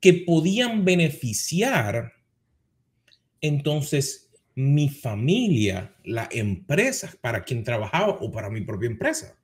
que 0.00 0.14
podían 0.14 0.84
beneficiar 0.84 2.14
entonces 3.40 4.29
mi 4.60 4.88
familia, 4.88 5.94
la 6.04 6.28
empresa 6.30 7.12
para 7.20 7.44
quien 7.44 7.64
trabajaba 7.64 8.18
o 8.20 8.30
para 8.30 8.50
mi 8.50 8.60
propia 8.60 8.88
empresa. 8.88 9.36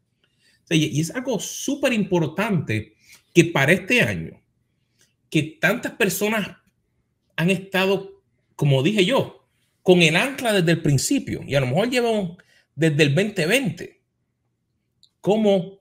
y 0.69 1.01
es 1.01 1.11
algo 1.13 1.39
súper 1.39 1.93
importante 1.93 2.95
que 3.33 3.45
para 3.45 3.73
este 3.73 4.03
año, 4.03 4.43
que 5.31 5.59
tantas 5.61 5.93
personas 5.93 6.57
han 7.37 7.51
estado, 7.51 8.23
como 8.57 8.83
dije 8.83 9.05
yo, 9.05 9.47
con 9.83 10.03
el 10.03 10.17
ancla 10.17 10.53
desde 10.53 10.73
el 10.73 10.83
principio 10.83 11.43
y 11.47 11.55
a 11.55 11.61
lo 11.61 11.67
mejor 11.67 11.91
llevan 11.91 12.37
desde 12.75 13.03
el 13.05 13.15
2020. 13.15 14.03
¿Cómo 15.21 15.81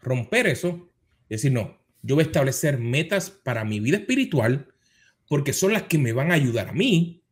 romper 0.00 0.46
eso? 0.46 0.90
Es 1.28 1.42
decir, 1.42 1.52
no, 1.52 1.78
yo 2.02 2.14
voy 2.14 2.22
a 2.22 2.26
establecer 2.26 2.78
metas 2.78 3.30
para 3.30 3.64
mi 3.64 3.80
vida 3.80 3.96
espiritual 3.96 4.68
porque 5.28 5.52
son 5.52 5.72
las 5.72 5.84
que 5.84 5.98
me 5.98 6.12
van 6.12 6.30
a 6.30 6.34
ayudar 6.34 6.68
a 6.68 6.72
mí 6.72 7.24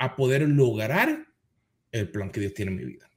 a 0.00 0.16
poder 0.16 0.42
lograr 0.42 1.26
el 1.92 2.10
plan 2.10 2.32
que 2.32 2.40
Dios 2.40 2.54
tiene 2.54 2.72
en 2.72 2.76
mi 2.76 2.84
vida. 2.84 3.08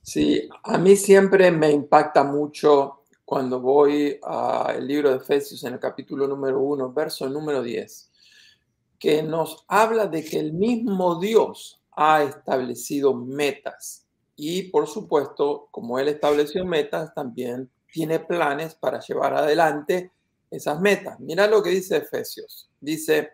Sí, 0.00 0.48
a 0.64 0.78
mí 0.78 0.96
siempre 0.96 1.50
me 1.50 1.70
impacta 1.70 2.24
mucho 2.24 3.02
cuando 3.26 3.60
voy 3.60 4.18
al 4.22 4.86
libro 4.86 5.10
de 5.10 5.16
Efesios 5.18 5.62
en 5.64 5.74
el 5.74 5.78
capítulo 5.78 6.26
número 6.26 6.60
1, 6.60 6.92
verso 6.94 7.28
número 7.28 7.62
10 7.62 8.08
que 8.98 9.22
nos 9.22 9.64
habla 9.68 10.06
de 10.06 10.24
que 10.24 10.38
el 10.38 10.52
mismo 10.52 11.20
Dios 11.20 11.80
ha 11.92 12.24
establecido 12.24 13.14
metas 13.14 14.06
y 14.36 14.64
por 14.70 14.86
supuesto, 14.86 15.68
como 15.70 15.98
Él 15.98 16.08
estableció 16.08 16.64
metas, 16.64 17.12
también 17.12 17.70
tiene 17.92 18.20
planes 18.20 18.74
para 18.74 19.00
llevar 19.00 19.34
adelante 19.34 20.12
esas 20.50 20.80
metas. 20.80 21.18
Mira 21.18 21.46
lo 21.48 21.62
que 21.62 21.70
dice 21.70 21.96
Efesios. 21.96 22.70
Dice 22.80 23.30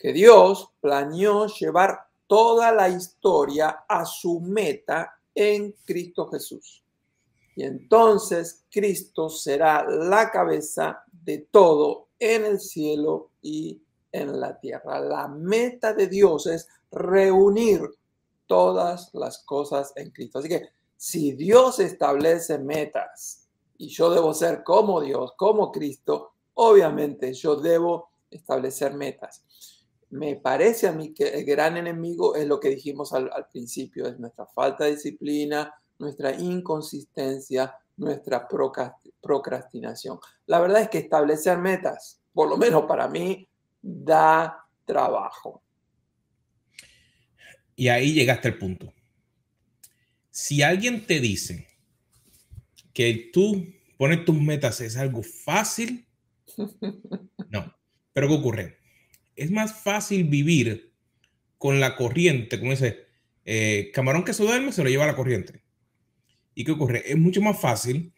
que 0.00 0.14
Dios 0.14 0.70
planeó 0.80 1.46
llevar 1.46 2.08
toda 2.26 2.72
la 2.72 2.88
historia 2.88 3.84
a 3.86 4.06
su 4.06 4.40
meta 4.40 5.14
en 5.34 5.72
Cristo 5.84 6.26
Jesús. 6.30 6.82
Y 7.54 7.64
entonces 7.64 8.64
Cristo 8.70 9.28
será 9.28 9.84
la 9.84 10.30
cabeza 10.30 11.04
de 11.10 11.46
todo 11.50 12.08
en 12.18 12.46
el 12.46 12.60
cielo 12.60 13.32
y 13.42 13.82
en 14.10 14.40
la 14.40 14.58
tierra. 14.58 15.00
La 15.00 15.28
meta 15.28 15.92
de 15.92 16.06
Dios 16.06 16.46
es 16.46 16.66
reunir 16.90 17.82
todas 18.46 19.10
las 19.12 19.38
cosas 19.44 19.92
en 19.96 20.10
Cristo. 20.12 20.38
Así 20.38 20.48
que 20.48 20.70
si 20.96 21.32
Dios 21.32 21.78
establece 21.78 22.58
metas 22.58 23.48
y 23.76 23.88
yo 23.88 24.10
debo 24.10 24.32
ser 24.32 24.64
como 24.64 25.02
Dios, 25.02 25.32
como 25.36 25.70
Cristo, 25.70 26.32
obviamente 26.54 27.34
yo 27.34 27.56
debo 27.56 28.10
establecer 28.30 28.94
metas. 28.94 29.44
Me 30.10 30.36
parece 30.36 30.88
a 30.88 30.92
mí 30.92 31.14
que 31.14 31.28
el 31.28 31.44
gran 31.44 31.76
enemigo 31.76 32.34
es 32.34 32.46
lo 32.46 32.58
que 32.58 32.70
dijimos 32.70 33.12
al, 33.12 33.30
principio, 33.52 34.06
es 34.06 34.18
nuestra 34.18 34.46
falta 34.46 34.84
de 34.84 34.92
disciplina, 34.92 35.72
nuestra 35.98 36.32
inconsistencia, 36.32 37.74
nuestra 37.96 38.48
procrastinación. 39.20 40.18
La 40.46 40.58
verdad 40.58 40.82
es 40.82 40.88
que 40.88 40.98
establecer 40.98 41.58
metas, 41.58 42.20
por 42.32 42.48
lo 42.48 42.56
menos 42.56 42.86
para 42.86 43.06
mí, 43.06 43.48
da 43.80 44.64
trabajo. 44.84 45.62
Y 47.76 47.88
ahí 47.88 48.12
llegaste 48.12 48.48
al 48.48 48.58
punto. 48.58 48.92
Si 50.30 50.62
alguien 50.62 51.06
te 51.06 51.20
dice 51.20 51.68
que 52.92 53.30
tú 53.32 53.64
pones 53.96 54.24
tus 54.24 54.40
metas 54.40 54.80
es 54.80 54.96
algo 54.96 55.22
fácil, 55.22 56.06
no. 57.48 57.74
Pero 58.12 58.28
¿qué 58.28 58.34
ocurre? 58.34 58.79
Es 59.40 59.50
más 59.50 59.72
fácil 59.72 60.24
vivir 60.24 60.92
con 61.56 61.80
la 61.80 61.96
corriente, 61.96 62.58
como 62.58 62.72
dice, 62.72 63.06
eh, 63.46 63.90
camarón 63.94 64.22
que 64.22 64.34
se 64.34 64.42
duerme 64.42 64.70
se 64.70 64.84
lo 64.84 64.90
lleva 64.90 65.04
a 65.04 65.06
la 65.06 65.16
corriente. 65.16 65.62
¿Y 66.54 66.62
qué 66.62 66.72
ocurre? 66.72 67.10
Es 67.10 67.16
mucho 67.16 67.40
más 67.40 67.58
fácil. 67.58 68.12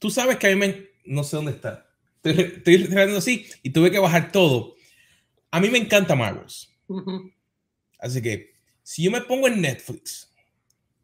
Tú 0.00 0.10
sabes 0.10 0.36
que 0.36 0.48
a 0.48 0.56
mí 0.56 0.66
no 1.04 1.22
sé 1.22 1.36
dónde 1.36 1.52
está, 1.52 1.88
estoy, 2.24 2.88
así 3.16 3.46
y 3.62 3.70
tuve 3.70 3.92
que 3.92 4.00
bajar 4.00 4.32
todo. 4.32 4.74
A 5.52 5.60
mí 5.60 5.70
me 5.70 5.78
encanta 5.78 6.16
Marvels. 6.16 6.74
Así 8.00 8.20
que 8.20 8.56
si 8.82 9.04
yo 9.04 9.12
me 9.12 9.20
pongo 9.20 9.46
en 9.46 9.60
Netflix 9.60 10.34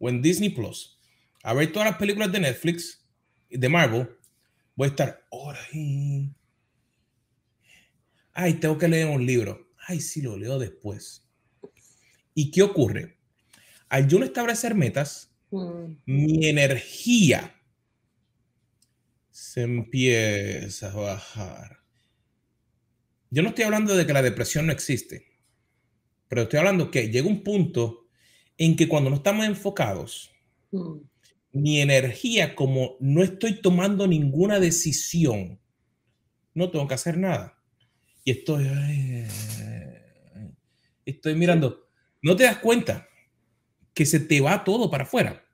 o 0.01 0.09
en 0.09 0.21
Disney 0.21 0.51
Plus 0.51 0.99
a 1.45 1.55
ver 1.55 1.71
todas 1.71 1.89
las 1.89 1.99
películas 1.99 2.33
de 2.33 2.41
Netflix 2.41 3.07
de 3.49 3.69
Marvel, 3.69 4.11
voy 4.75 4.87
a 4.87 4.91
estar 4.91 5.25
horas. 5.31 5.69
Ay, 8.33 8.55
tengo 8.55 8.79
que 8.79 8.89
leer 8.89 9.07
un 9.07 9.25
libro. 9.25 9.71
Ay, 9.87 10.01
sí, 10.01 10.23
lo 10.23 10.37
leo 10.37 10.59
después. 10.59 11.29
¿Y 12.35 12.51
qué 12.51 12.63
ocurre? 12.63 13.19
Al 13.89 14.09
yo 14.09 14.19
no 14.19 14.25
establecer 14.25 14.75
metas, 14.75 15.35
mm. 15.51 15.85
mi 16.07 16.47
energía 16.47 17.57
se 19.31 19.63
empieza 19.63 20.93
a 20.93 20.95
bajar. 20.95 21.79
Yo 23.31 23.43
no 23.43 23.51
estoy 23.51 23.65
hablando 23.65 23.97
de 23.97 24.07
que 24.07 24.13
la 24.13 24.23
depresión 24.23 24.67
no 24.67 24.73
existe, 24.73 25.27
pero 26.29 26.43
estoy 26.43 26.59
hablando 26.59 26.91
que 26.91 27.11
llega 27.11 27.29
un 27.29 27.43
punto 27.43 28.09
en 28.59 28.77
que 28.77 28.89
cuando 28.89 29.11
no 29.11 29.17
estamos 29.17 29.47
enfocados, 29.47 30.31
mm. 30.71 30.99
mi 31.53 31.81
energía, 31.81 32.55
como 32.55 32.97
no 33.01 33.23
estoy 33.23 33.61
tomando 33.61 34.07
ninguna 34.07 34.61
decisión, 34.61 35.61
no 36.55 36.71
tengo 36.71 36.87
que 36.87 36.95
hacer 36.95 37.19
nada. 37.19 37.60
Y 38.25 38.33
estoy, 38.33 38.69
estoy 41.05 41.35
mirando, 41.35 41.89
no 42.23 42.37
te 42.37 42.45
das 42.45 42.59
cuenta 42.59 43.09
que 43.95 44.07
se 44.07 44.21
te 44.21 44.41
va 44.41 44.65
todo 44.65 44.91
para 44.91 45.05
afuera. 45.05 45.45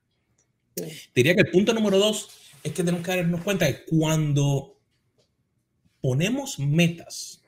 Diría 1.15 1.35
que 1.35 1.43
el 1.43 1.51
punto 1.51 1.73
número 1.73 1.99
dos 1.99 2.29
es 2.63 2.73
que 2.73 2.83
tenemos 2.83 3.07
que 3.07 3.17
darnos 3.17 3.43
cuenta 3.43 3.67
que 3.67 3.85
cuando 3.85 4.79
ponemos 6.01 6.59
metas, 6.59 7.43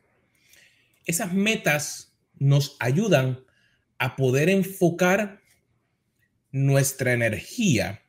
esas 1.05 1.33
metas 1.33 2.17
nos 2.39 2.77
ayudan 2.79 3.45
a 3.99 4.17
poder 4.17 4.49
enfocar 4.49 5.41
nuestra 6.53 7.13
energía. 7.13 8.03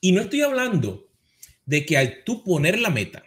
Y 0.00 0.12
no 0.12 0.22
estoy 0.22 0.42
hablando 0.42 1.08
de 1.64 1.86
que 1.86 1.96
al 1.96 2.24
tú 2.24 2.42
poner 2.42 2.78
la 2.78 2.90
meta, 2.90 3.24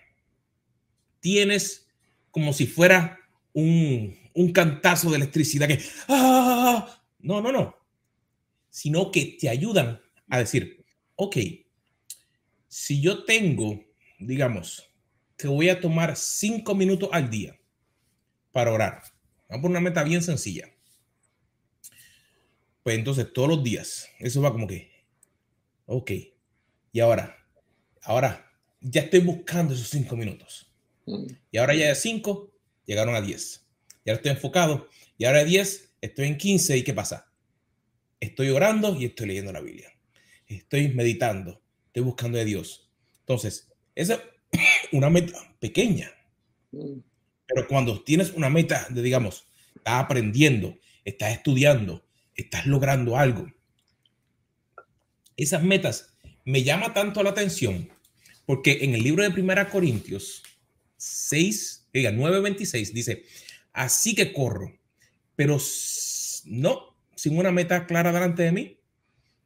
tienes 1.20 1.88
como 2.32 2.54
si 2.54 2.66
fuera 2.66 3.20
un, 3.54 4.18
un 4.34 4.52
cantazo 4.52 5.10
de 5.10 5.18
electricidad 5.18 5.68
que, 5.68 5.80
¡ah! 6.08 7.04
no, 7.20 7.42
no, 7.42 7.52
no, 7.52 7.76
sino 8.70 9.12
que 9.12 9.38
te 9.40 9.50
ayudan 9.50 10.02
a 10.30 10.40
decir, 10.40 10.86
ok, 11.16 11.38
si 12.68 13.02
yo 13.02 13.26
tengo, 13.26 13.84
digamos, 14.20 14.90
que 15.38 15.48
voy 15.48 15.70
a 15.70 15.82
tomar 15.82 16.16
cinco 16.16 16.76
minutos 16.76 17.10
al 17.12 17.30
día 17.30 17.60
para 18.52 18.72
orar. 18.72 19.02
Vamos 19.50 19.64
por 19.64 19.72
una 19.72 19.80
meta 19.80 20.04
bien 20.04 20.22
sencilla. 20.22 20.70
Pues 22.84 22.98
entonces 22.98 23.32
todos 23.34 23.50
los 23.50 23.64
días, 23.64 24.08
eso 24.20 24.42
va 24.42 24.52
como 24.52 24.68
que, 24.68 24.92
ok, 25.86 26.12
y 26.94 27.00
ahora, 27.00 27.38
ahora 28.04 28.52
ya 28.80 29.02
estoy 29.02 29.20
buscando 29.20 29.74
esos 29.74 29.90
cinco 29.90 30.16
minutos. 30.16 30.72
Mm. 31.06 31.26
Y 31.52 31.58
ahora 31.58 31.76
ya 31.76 31.88
de 31.88 31.96
cinco 31.96 32.51
llegaron 32.92 33.16
a 33.16 33.22
diez. 33.22 33.66
Y 34.04 34.10
ahora 34.10 34.18
estoy 34.18 34.32
enfocado. 34.32 34.90
Y 35.18 35.26
ahora 35.26 35.40
de 35.40 35.46
diez 35.46 35.94
estoy 36.02 36.28
en 36.28 36.38
quince. 36.38 36.78
¿Y 36.78 36.84
qué 36.84 36.94
pasa? 36.94 37.32
Estoy 38.20 38.50
orando 38.50 38.96
y 39.00 39.06
estoy 39.06 39.28
leyendo 39.28 39.52
la 39.52 39.62
Biblia. 39.62 39.92
Estoy 40.48 40.90
meditando. 40.90 41.62
Estoy 41.88 42.04
buscando 42.04 42.40
a 42.40 42.44
Dios. 42.44 42.92
Entonces, 43.20 43.72
esa 43.96 44.16
es 44.52 44.60
una 44.92 45.10
meta 45.10 45.38
pequeña. 45.60 46.12
Mm. 46.72 47.00
Pero 47.48 47.68
cuando 47.68 48.04
tienes 48.04 48.32
una 48.32 48.50
meta 48.50 48.88
de, 48.90 49.02
digamos, 49.02 49.46
estás 49.76 50.04
aprendiendo, 50.04 50.78
estás 51.04 51.32
estudiando, 51.34 52.06
estás 52.36 52.66
logrando 52.66 53.18
algo, 53.18 53.48
esas 55.36 55.64
metas 55.64 56.14
me 56.46 56.64
llama 56.64 56.94
tanto 56.94 57.24
la 57.24 57.32
atención 57.32 57.90
porque 58.46 58.80
en 58.82 58.96
el 58.96 59.04
libro 59.04 59.24
de 59.24 59.32
Primera 59.32 59.70
Corintios 59.70 60.44
6, 60.98 61.81
diga 61.94 62.12
9:26 62.12 62.94
dice, 62.94 63.26
así 63.74 64.16
que 64.16 64.34
corro, 64.34 64.78
pero 65.36 65.58
no 66.46 66.96
sin 67.16 67.38
una 67.38 67.52
meta 67.52 67.86
clara 67.86 68.12
delante 68.12 68.44
de 68.44 68.52
mí. 68.52 68.78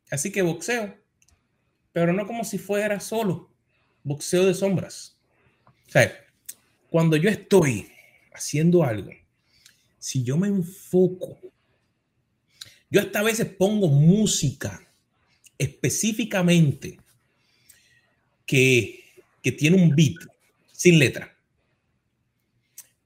Así 0.10 0.32
que 0.32 0.42
boxeo, 0.42 0.98
pero 1.92 2.14
no 2.14 2.28
como 2.28 2.44
si 2.44 2.58
fuera 2.58 3.00
solo 3.00 3.52
boxeo 4.04 4.46
de 4.46 4.54
sombras. 4.54 5.18
O 5.66 5.92
sea, 5.92 6.26
cuando 6.90 7.18
yo 7.18 7.30
estoy 7.30 7.90
haciendo 8.32 8.84
algo, 8.84 9.12
si 9.98 10.24
yo 10.24 10.38
me 10.38 10.48
enfoco, 10.48 11.38
yo 12.90 13.02
hasta 13.02 13.20
a 13.20 13.24
veces 13.24 13.48
pongo 13.48 13.88
música 13.88 14.88
específicamente 15.58 17.00
que, 18.46 19.04
que 19.42 19.52
tiene 19.52 19.76
un 19.76 19.96
beat 19.96 20.16
sin 20.72 21.00
letra 21.00 21.35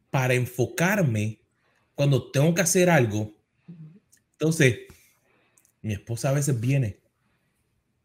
para 0.10 0.34
enfocarme 0.34 1.39
cuando 1.95 2.32
tengo 2.32 2.54
que 2.54 2.62
hacer 2.62 2.89
algo. 2.89 3.34
Entonces, 4.34 4.80
mi 5.82 5.93
esposa 5.93 6.30
a 6.30 6.34
veces 6.34 6.60
viene 6.60 7.00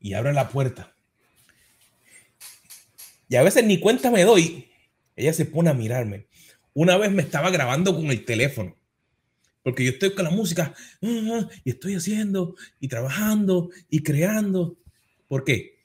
y 0.01 0.15
abre 0.15 0.33
la 0.33 0.49
puerta. 0.49 0.95
Y 3.29 3.37
a 3.37 3.43
veces 3.43 3.65
ni 3.65 3.81
cuenta 3.81 4.11
me 4.11 4.23
doy. 4.23 4.69
Ella 5.17 5.33
se 5.33 5.45
pone 5.45 5.71
a 5.71 5.75
mirarme. 5.75 6.27
Una 6.73 6.97
vez 6.97 7.11
me 7.11 7.23
estaba 7.23 7.51
grabando 7.51 7.95
con 7.95 8.07
el 8.07 8.25
teléfono. 8.25 8.77
Porque 9.63 9.85
yo 9.85 9.93
estoy 9.93 10.15
con 10.15 10.25
la 10.25 10.31
música 10.31 10.75
ah, 11.03 11.49
y 11.65 11.71
estoy 11.71 11.95
haciendo 11.95 12.55
y 12.81 12.89
trabajando 12.89 13.71
y 13.89 14.03
creando. 14.03 14.77
¿Por 15.27 15.45
qué? 15.45 15.85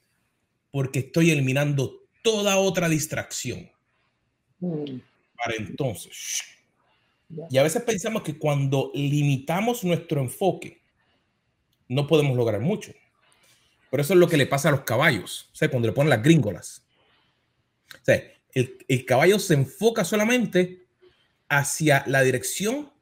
Porque 0.70 0.98
estoy 0.98 1.30
eliminando 1.30 2.06
toda 2.22 2.58
otra 2.58 2.88
distracción. 2.88 3.70
Mm. 4.58 5.00
Para 5.42 5.56
entonces. 5.56 6.42
Y 7.48 7.58
a 7.58 7.62
veces 7.62 7.82
pensamos 7.82 8.22
que 8.22 8.38
cuando 8.38 8.90
limitamos 8.94 9.84
nuestro 9.84 10.20
enfoque, 10.20 10.82
no 11.88 12.06
podemos 12.06 12.36
lograr 12.36 12.60
mucho. 12.60 12.92
Pero 13.90 14.02
eso 14.02 14.14
es 14.14 14.20
lo 14.20 14.28
que 14.28 14.36
le 14.36 14.46
pasa 14.46 14.68
a 14.68 14.72
los 14.72 14.82
caballos, 14.82 15.48
o 15.52 15.56
sea, 15.56 15.70
cuando 15.70 15.88
le 15.88 15.94
ponen 15.94 16.10
las 16.10 16.22
gringolas. 16.22 16.84
O 17.94 18.04
sea, 18.04 18.22
el, 18.52 18.78
el 18.86 19.04
caballo 19.04 19.38
se 19.38 19.54
enfoca 19.54 20.04
solamente 20.04 20.86
hacia 21.48 22.04
la 22.06 22.22
dirección 22.22 22.92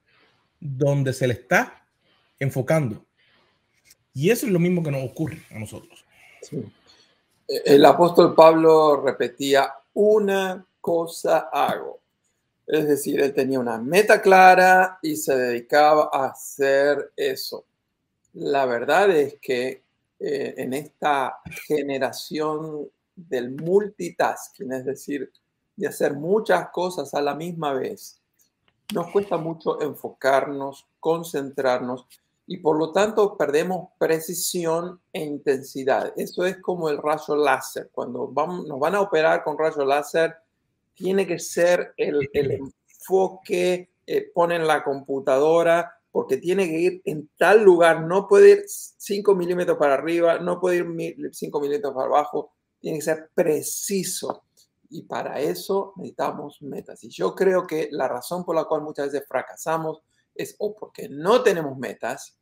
donde 0.60 1.12
se 1.12 1.26
le 1.26 1.34
está 1.34 1.86
enfocando. 2.38 3.04
Y 4.14 4.30
eso 4.30 4.46
es 4.46 4.52
lo 4.52 4.58
mismo 4.58 4.82
que 4.82 4.90
nos 4.90 5.04
ocurre 5.04 5.42
a 5.50 5.58
nosotros. 5.58 6.04
El 7.46 7.84
apóstol 7.84 8.34
Pablo 8.34 9.00
repetía, 9.00 9.72
una 9.94 10.66
cosa 10.80 11.50
hago. 11.52 12.00
Es 12.68 12.86
decir, 12.86 13.18
él 13.20 13.32
tenía 13.32 13.58
una 13.58 13.78
meta 13.78 14.20
clara 14.20 14.98
y 15.00 15.16
se 15.16 15.34
dedicaba 15.34 16.10
a 16.12 16.26
hacer 16.26 17.12
eso. 17.16 17.64
La 18.34 18.66
verdad 18.66 19.10
es 19.10 19.36
que 19.40 19.84
eh, 20.20 20.54
en 20.58 20.74
esta 20.74 21.40
generación 21.66 22.86
del 23.16 23.52
multitasking, 23.52 24.70
es 24.72 24.84
decir, 24.84 25.32
de 25.76 25.88
hacer 25.88 26.12
muchas 26.12 26.68
cosas 26.68 27.14
a 27.14 27.22
la 27.22 27.34
misma 27.34 27.72
vez, 27.72 28.20
nos 28.92 29.10
cuesta 29.12 29.38
mucho 29.38 29.80
enfocarnos, 29.80 30.86
concentrarnos 31.00 32.06
y 32.46 32.58
por 32.58 32.78
lo 32.78 32.92
tanto 32.92 33.36
perdemos 33.38 33.92
precisión 33.98 35.00
e 35.10 35.24
intensidad. 35.24 36.12
Eso 36.16 36.44
es 36.44 36.58
como 36.58 36.90
el 36.90 36.98
rayo 36.98 37.34
láser. 37.34 37.88
Cuando 37.92 38.30
nos 38.66 38.78
van 38.78 38.94
a 38.94 39.00
operar 39.00 39.42
con 39.42 39.56
rayo 39.56 39.86
láser, 39.86 40.36
tiene 40.98 41.26
que 41.26 41.38
ser 41.38 41.94
el, 41.96 42.28
enfoque, 42.32 43.90
eh, 44.04 44.30
ponen 44.34 44.66
la 44.66 44.82
computadora, 44.82 45.94
porque 46.10 46.38
tiene 46.38 46.66
que 46.66 46.80
ir 46.80 47.02
en 47.04 47.30
tal 47.38 47.62
lugar, 47.62 48.02
no 48.02 48.26
puede 48.26 48.50
ir 48.50 48.64
5 48.66 49.34
milímetros 49.36 49.78
para 49.78 49.94
arriba, 49.94 50.38
no 50.40 50.60
puede 50.60 50.78
ir 50.78 51.30
5 51.32 51.60
milímetros 51.60 51.94
para 51.94 52.06
abajo, 52.06 52.52
tiene 52.80 52.98
que 52.98 53.04
ser 53.04 53.30
preciso 53.32 54.42
y 54.90 55.02
para 55.02 55.40
eso 55.40 55.92
necesitamos 55.96 56.60
metas. 56.62 57.04
Y 57.04 57.10
yo 57.10 57.34
creo 57.34 57.66
que 57.66 57.88
la 57.92 58.08
razón 58.08 58.44
por 58.44 58.56
la 58.56 58.64
cual 58.64 58.82
muchas 58.82 59.12
veces 59.12 59.28
fracasamos 59.28 60.02
es 60.34 60.56
o 60.58 60.74
porque 60.74 61.08
no 61.08 61.42
tenemos 61.42 61.78
metas 61.78 62.38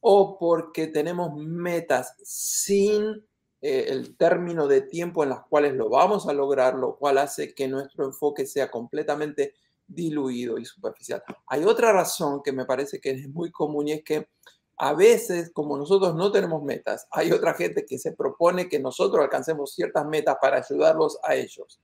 o 0.00 0.38
porque 0.38 0.86
tenemos 0.86 1.34
metas 1.34 2.14
sin 2.22 3.26
eh, 3.60 3.86
el 3.88 4.16
término 4.16 4.68
de 4.68 4.82
tiempo 4.82 5.22
en 5.22 5.30
las 5.30 5.40
cuales 5.46 5.74
lo 5.74 5.88
vamos 5.88 6.28
a 6.28 6.32
lograr, 6.32 6.74
lo 6.74 6.96
cual 6.96 7.18
hace 7.18 7.54
que 7.54 7.68
nuestro 7.68 8.04
enfoque 8.04 8.46
sea 8.46 8.70
completamente 8.70 9.54
diluido 9.86 10.58
y 10.58 10.64
superficial. 10.64 11.22
Hay 11.46 11.64
otra 11.64 11.92
razón 11.92 12.42
que 12.42 12.52
me 12.52 12.66
parece 12.66 13.00
que 13.00 13.10
es 13.10 13.28
muy 13.28 13.50
común 13.50 13.88
y 13.88 13.92
es 13.92 14.04
que 14.04 14.28
a 14.76 14.94
veces, 14.94 15.50
como 15.52 15.76
nosotros 15.76 16.14
no 16.14 16.30
tenemos 16.30 16.62
metas, 16.62 17.08
hay 17.10 17.32
otra 17.32 17.54
gente 17.54 17.84
que 17.84 17.98
se 17.98 18.12
propone 18.12 18.68
que 18.68 18.78
nosotros 18.78 19.22
alcancemos 19.24 19.74
ciertas 19.74 20.06
metas 20.06 20.36
para 20.40 20.58
ayudarlos 20.58 21.18
a 21.24 21.34
ellos. 21.34 21.80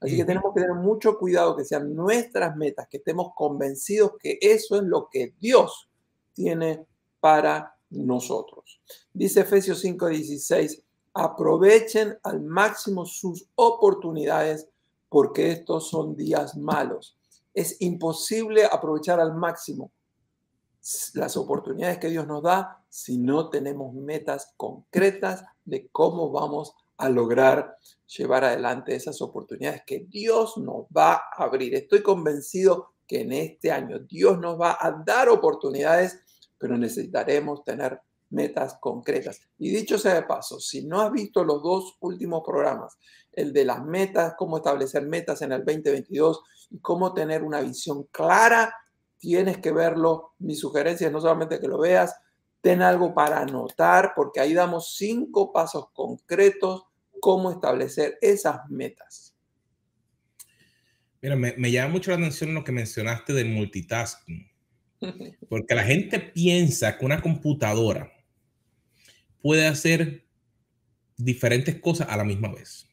Así 0.00 0.16
que 0.16 0.24
tenemos 0.24 0.54
que 0.54 0.62
tener 0.62 0.76
mucho 0.76 1.18
cuidado 1.18 1.54
que 1.54 1.64
sean 1.64 1.94
nuestras 1.94 2.56
metas, 2.56 2.88
que 2.88 2.96
estemos 2.96 3.32
convencidos 3.34 4.12
que 4.18 4.38
eso 4.40 4.76
es 4.76 4.82
lo 4.82 5.08
que 5.10 5.34
Dios 5.38 5.90
tiene 6.32 6.86
para 7.20 7.76
nosotros. 7.90 8.80
Dice 9.12 9.40
Efesios 9.40 9.84
5:16, 9.84 10.82
aprovechen 11.14 12.18
al 12.22 12.40
máximo 12.40 13.04
sus 13.04 13.48
oportunidades 13.54 14.68
porque 15.08 15.50
estos 15.52 15.88
son 15.88 16.16
días 16.16 16.56
malos. 16.56 17.16
Es 17.52 17.80
imposible 17.80 18.64
aprovechar 18.64 19.18
al 19.20 19.34
máximo 19.34 19.90
las 21.14 21.36
oportunidades 21.36 21.98
que 21.98 22.08
Dios 22.08 22.26
nos 22.26 22.42
da 22.42 22.82
si 22.88 23.18
no 23.18 23.50
tenemos 23.50 23.92
metas 23.94 24.54
concretas 24.56 25.44
de 25.64 25.88
cómo 25.88 26.30
vamos 26.30 26.74
a 26.96 27.08
lograr 27.08 27.76
llevar 28.06 28.44
adelante 28.44 28.94
esas 28.94 29.20
oportunidades 29.22 29.82
que 29.86 30.00
Dios 30.08 30.56
nos 30.58 30.86
va 30.96 31.14
a 31.14 31.44
abrir. 31.44 31.74
Estoy 31.74 32.02
convencido 32.02 32.92
que 33.06 33.22
en 33.22 33.32
este 33.32 33.72
año 33.72 33.98
Dios 34.00 34.38
nos 34.38 34.60
va 34.60 34.78
a 34.80 35.02
dar 35.04 35.28
oportunidades, 35.28 36.20
pero 36.58 36.76
necesitaremos 36.76 37.64
tener 37.64 38.00
metas 38.30 38.78
concretas. 38.80 39.40
Y 39.58 39.70
dicho 39.70 39.98
sea 39.98 40.14
de 40.14 40.22
paso, 40.22 40.58
si 40.60 40.86
no 40.86 41.00
has 41.00 41.12
visto 41.12 41.44
los 41.44 41.62
dos 41.62 41.96
últimos 42.00 42.42
programas, 42.44 42.98
el 43.32 43.52
de 43.52 43.64
las 43.64 43.84
metas, 43.84 44.34
cómo 44.38 44.56
establecer 44.56 45.06
metas 45.06 45.42
en 45.42 45.52
el 45.52 45.64
2022 45.64 46.42
y 46.70 46.78
cómo 46.78 47.12
tener 47.12 47.42
una 47.42 47.60
visión 47.60 48.04
clara 48.10 48.74
tienes 49.20 49.58
que 49.58 49.70
verlo. 49.70 50.34
Mi 50.38 50.56
sugerencia 50.56 51.06
es 51.06 51.12
no 51.12 51.20
solamente 51.20 51.60
que 51.60 51.68
lo 51.68 51.78
veas, 51.78 52.16
ten 52.60 52.82
algo 52.82 53.14
para 53.14 53.40
anotar, 53.40 54.12
porque 54.16 54.40
ahí 54.40 54.54
damos 54.54 54.96
cinco 54.96 55.52
pasos 55.52 55.90
concretos 55.92 56.84
cómo 57.20 57.50
establecer 57.50 58.18
esas 58.20 58.68
metas. 58.68 59.36
Mira, 61.22 61.36
me, 61.36 61.70
llama 61.70 61.92
mucho 61.92 62.10
la 62.10 62.16
atención 62.16 62.54
lo 62.54 62.64
que 62.64 62.72
mencionaste 62.72 63.34
del 63.34 63.50
multitasking, 63.50 64.50
porque 65.48 65.74
la 65.74 65.84
gente 65.84 66.18
piensa 66.18 66.96
que 66.96 67.04
una 67.04 67.20
computadora 67.20 68.10
puede 69.42 69.66
hacer 69.66 70.26
diferentes 71.16 71.80
cosas 71.80 72.08
a 72.08 72.16
la 72.16 72.24
misma 72.24 72.52
vez. 72.52 72.86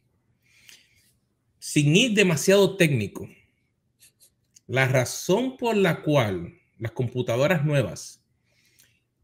Sin 1.59 1.95
ir 1.95 2.13
demasiado 2.13 2.77
técnico, 2.77 3.27
la 4.67 4.87
razón 4.87 5.57
por 5.57 5.75
la 5.75 6.01
cual 6.01 6.53
las 6.77 6.91
computadoras 6.91 7.65
nuevas 7.65 8.23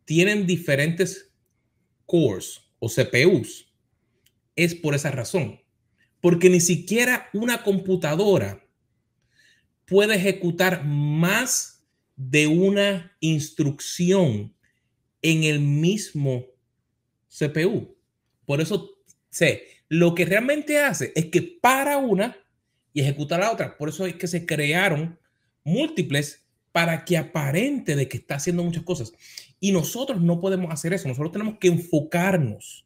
tienen 0.05 0.45
diferentes 0.45 1.33
cores 2.05 2.61
o 2.79 2.89
CPUs 2.89 3.73
es 4.55 4.75
por 4.75 4.95
esa 4.95 5.11
razón, 5.11 5.59
Porque 6.21 6.49
ni 6.49 6.61
siquiera 6.61 7.29
una 7.33 7.63
computadora 7.63 8.65
puede 9.85 10.15
ejecutar 10.15 10.85
más 10.85 11.83
de 12.15 12.47
una 12.47 13.17
instrucción 13.19 14.55
en 15.21 15.43
el 15.43 15.59
mismo 15.59 16.45
CPU. 17.37 17.95
Por 18.45 18.61
eso 18.61 18.97
sé, 19.29 19.63
lo 19.89 20.15
que 20.15 20.25
realmente 20.25 20.79
hace 20.79 21.11
es 21.15 21.25
que 21.25 21.41
para 21.41 21.97
una 21.97 22.37
y 22.93 23.01
ejecuta 23.01 23.37
la 23.37 23.51
otra. 23.51 23.77
Por 23.77 23.89
eso 23.89 24.05
es 24.05 24.15
que 24.15 24.27
se 24.27 24.45
crearon 24.45 25.19
múltiples 25.63 26.45
para 26.71 27.05
que 27.05 27.17
aparente 27.17 27.95
de 27.95 28.07
que 28.07 28.17
está 28.17 28.35
haciendo 28.35 28.63
muchas 28.63 28.83
cosas. 28.83 29.13
Y 29.59 29.71
nosotros 29.71 30.21
no 30.21 30.39
podemos 30.39 30.71
hacer 30.71 30.93
eso. 30.93 31.07
Nosotros 31.07 31.31
tenemos 31.31 31.57
que 31.59 31.67
enfocarnos 31.67 32.85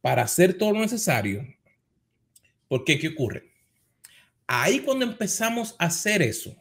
para 0.00 0.22
hacer 0.22 0.58
todo 0.58 0.72
lo 0.72 0.80
necesario. 0.80 1.46
Porque, 2.68 2.98
¿qué 2.98 3.08
ocurre? 3.08 3.50
Ahí 4.46 4.80
cuando 4.80 5.04
empezamos 5.04 5.74
a 5.78 5.86
hacer 5.86 6.20
eso, 6.22 6.54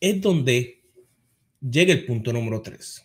es 0.00 0.20
donde 0.20 0.82
llega 1.60 1.92
el 1.92 2.06
punto 2.06 2.32
número 2.32 2.62
tres. 2.62 3.02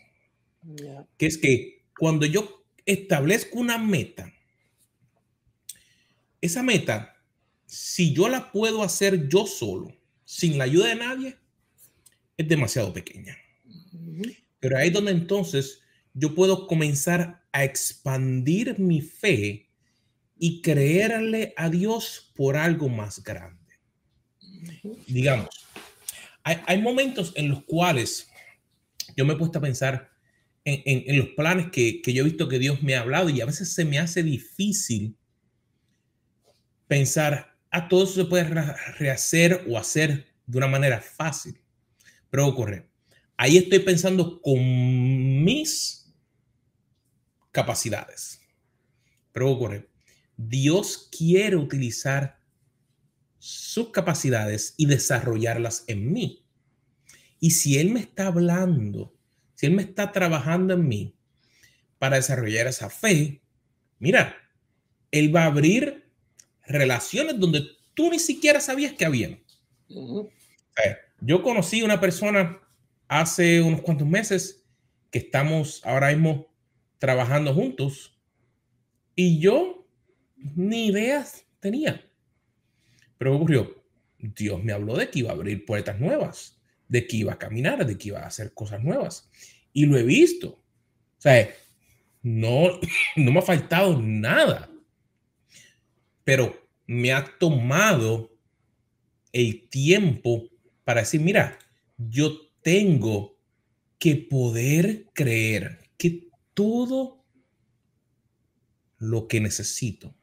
Que 1.18 1.26
es 1.26 1.38
que 1.38 1.84
cuando 1.98 2.26
yo 2.26 2.59
establezco 2.92 3.60
una 3.60 3.78
meta, 3.78 4.34
esa 6.42 6.64
meta, 6.64 7.16
si 7.66 8.14
yo 8.14 8.30
la 8.30 8.52
puedo 8.52 8.82
hacer 8.82 9.28
yo 9.28 9.46
solo, 9.46 9.96
sin 10.26 10.58
la 10.58 10.64
ayuda 10.64 10.88
de 10.88 10.96
nadie, 10.96 11.38
es 12.38 12.48
demasiado 12.48 12.94
pequeña. 12.94 13.38
Pero 14.60 14.78
ahí 14.78 14.88
es 14.88 14.94
donde 14.94 15.12
entonces 15.12 15.82
yo 16.14 16.34
puedo 16.34 16.68
comenzar 16.68 17.44
a 17.52 17.64
expandir 17.64 18.80
mi 18.80 19.02
fe 19.02 19.70
y 20.38 20.62
creerle 20.62 21.54
a 21.58 21.70
Dios 21.70 22.32
por 22.36 22.58
algo 22.58 22.90
más 22.90 23.24
grande. 23.24 23.60
Digamos, 25.08 25.50
hay, 26.44 26.82
momentos 26.82 27.34
en 27.36 27.50
los 27.50 27.64
cuales 27.64 28.30
yo 29.16 29.26
me 29.26 29.34
he 29.34 29.38
puesto 29.38 29.60
a 29.60 29.62
pensar 29.62 30.09
en, 30.86 31.18
los 31.18 31.30
planes 31.30 31.72
que, 31.72 32.02
que, 32.02 32.14
yo 32.14 32.22
he 32.22 32.26
visto 32.26 32.48
que 32.48 32.60
Dios 32.60 32.82
me 32.84 32.96
ha 32.96 33.02
hablado 33.02 33.30
y 33.30 33.42
a 33.42 33.46
veces 33.46 33.74
se 33.74 33.86
me 33.86 34.00
hace 34.00 34.24
difícil 34.24 35.16
pensar, 36.88 37.56
a 37.72 37.78
ah, 37.78 37.88
todo 37.88 38.04
eso 38.04 38.14
se 38.14 38.26
puede 38.26 38.44
rehacer 38.98 39.66
o 39.70 39.78
hacer 39.78 40.26
de 40.46 40.58
una 40.58 40.68
manera 40.68 41.00
fácil. 41.00 41.62
Pero 42.30 42.48
ocurre, 42.48 42.90
ahí 43.38 43.58
estoy 43.58 43.80
pensando 43.80 44.42
con 44.42 44.60
mis 45.44 46.12
capacidades. 47.52 48.42
Pero 49.32 49.52
ocurre, 49.52 49.88
Dios 50.36 51.10
quiere 51.16 51.56
utilizar 51.56 52.40
sus 53.38 53.90
capacidades 53.92 54.74
y 54.78 54.86
desarrollarlas 54.86 55.84
en 55.88 56.12
mí. 56.12 56.46
Y 57.40 57.52
si 57.52 57.78
Él 57.78 57.92
me 57.92 58.02
está 58.02 58.28
hablando, 58.28 59.16
si 59.60 59.66
Él 59.66 59.74
me 59.74 59.82
está 59.82 60.14
trabajando 60.14 60.74
en 60.74 60.88
mí 60.88 61.16
para 61.98 62.16
desarrollar 62.16 62.68
esa 62.68 62.90
fe, 62.90 63.42
mira, 64.00 64.38
Él 65.12 65.36
va 65.36 65.44
a 65.44 65.48
abrir 65.48 66.10
relaciones 66.66 67.38
donde 67.38 67.68
tú 67.94 68.10
ni 68.10 68.20
siquiera 68.20 68.62
sabías 68.62 68.94
que 68.94 69.04
había. 69.04 69.38
yo 71.20 71.44
conocí 71.44 71.82
una 71.82 72.00
persona 72.00 72.62
hace 73.10 73.62
unos 73.62 73.82
cuantos 73.82 74.08
meses 74.08 74.64
que 75.12 75.20
estamos 75.20 75.86
ahora 75.86 76.08
mismo 76.08 76.48
trabajando 76.98 77.54
juntos 77.54 78.18
y 79.14 79.42
yo 79.42 79.86
ni 80.38 80.88
ideas 80.88 81.44
tenía. 81.60 82.10
Pero 83.18 83.36
ocurrió, 83.36 83.84
Dios 84.20 84.64
me 84.64 84.72
habló 84.72 84.96
de 84.96 85.10
que 85.10 85.20
iba 85.20 85.32
a 85.32 85.34
abrir 85.34 85.66
puertas 85.66 86.00
nuevas, 86.00 86.59
de 86.90 87.08
que 87.08 87.18
iba 87.18 87.34
a 87.34 87.40
caminar, 87.40 87.86
de 87.86 87.98
que 87.98 88.10
iba 88.10 88.20
a 88.20 88.28
hacer 88.28 88.54
cosas 88.54 88.84
nuevas. 88.84 89.30
Y 89.72 89.86
lo 89.86 89.98
he 89.98 90.04
visto. 90.04 90.50
O 90.50 91.22
sea, 91.22 91.50
no, 92.22 92.80
no 93.16 93.32
me 93.32 93.40
ha 93.40 93.44
faltado 93.44 94.02
nada 94.02 94.70
pero 96.30 96.70
me 96.86 97.12
ha 97.12 97.26
tomado 97.40 98.32
el 99.34 99.68
tiempo 99.68 100.48
para 100.84 101.02
decir, 101.02 101.22
mira, 101.22 101.58
yo 101.98 102.52
tengo 102.62 103.36
que 103.98 104.16
poder 104.16 105.08
creer 105.16 105.90
que 105.98 106.30
todo 106.54 107.26
lo 109.00 109.28
que 109.28 109.42
necesito, 109.42 110.14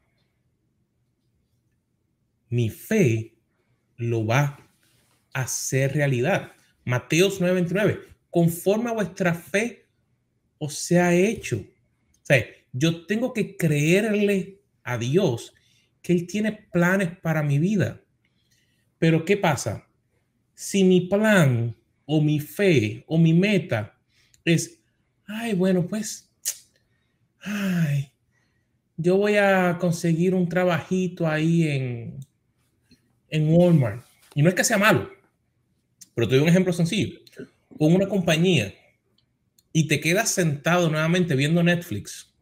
mi 2.47 2.69
fe 2.69 3.35
lo 3.97 4.25
va 4.25 4.65
a 5.33 5.41
hacer 5.41 5.93
realidad. 5.93 6.53
Mateos 6.87 7.41
9:29, 7.41 7.99
conforme 8.29 8.89
a 8.89 8.93
vuestra 8.93 9.33
fe 9.33 9.85
os 10.57 10.73
sea 10.73 11.13
hecho. 11.13 11.57
O 11.57 12.25
sea, 12.25 12.45
yo 12.71 13.05
tengo 13.05 13.33
que 13.33 13.57
creerle 13.57 14.61
a 14.83 14.97
Dios 14.97 15.53
que 16.01 16.13
Él 16.13 16.25
tiene 16.25 16.53
planes 16.71 17.09
para 17.17 17.43
mi 17.43 17.59
vida. 17.59 18.01
Pero 18.99 19.25
¿qué 19.25 19.35
pasa? 19.35 19.85
Si 20.53 20.85
mi 20.85 21.01
plan 21.01 21.75
o 22.05 22.21
mi 22.21 22.39
fe 22.39 23.03
o 23.05 23.17
mi 23.17 23.33
meta 23.33 23.99
es, 24.45 24.79
ay, 25.25 25.55
bueno, 25.55 25.85
pues, 25.85 26.31
ay, 27.41 28.13
yo 28.95 29.17
voy 29.17 29.35
a 29.35 29.77
conseguir 29.77 30.33
un 30.33 30.47
trabajito 30.47 31.27
ahí 31.27 31.67
en, 31.67 32.19
en 33.27 33.53
Walmart. 33.53 34.05
Y 34.35 34.41
no 34.41 34.47
es 34.47 34.55
que 34.55 34.63
sea 34.63 34.77
malo, 34.77 35.16
pero 36.17 36.27
te 36.27 36.33
doy 36.33 36.43
un 36.45 36.49
ejemplo 36.49 36.73
sencillo. 36.73 37.19
Con 37.77 37.93
una 37.93 38.07
compañía 38.07 38.73
y 39.71 39.87
te 39.87 39.99
quedas 39.99 40.31
sentado 40.31 40.89
nuevamente 40.89 41.35
viendo 41.35 41.61
Netflix 41.61 42.33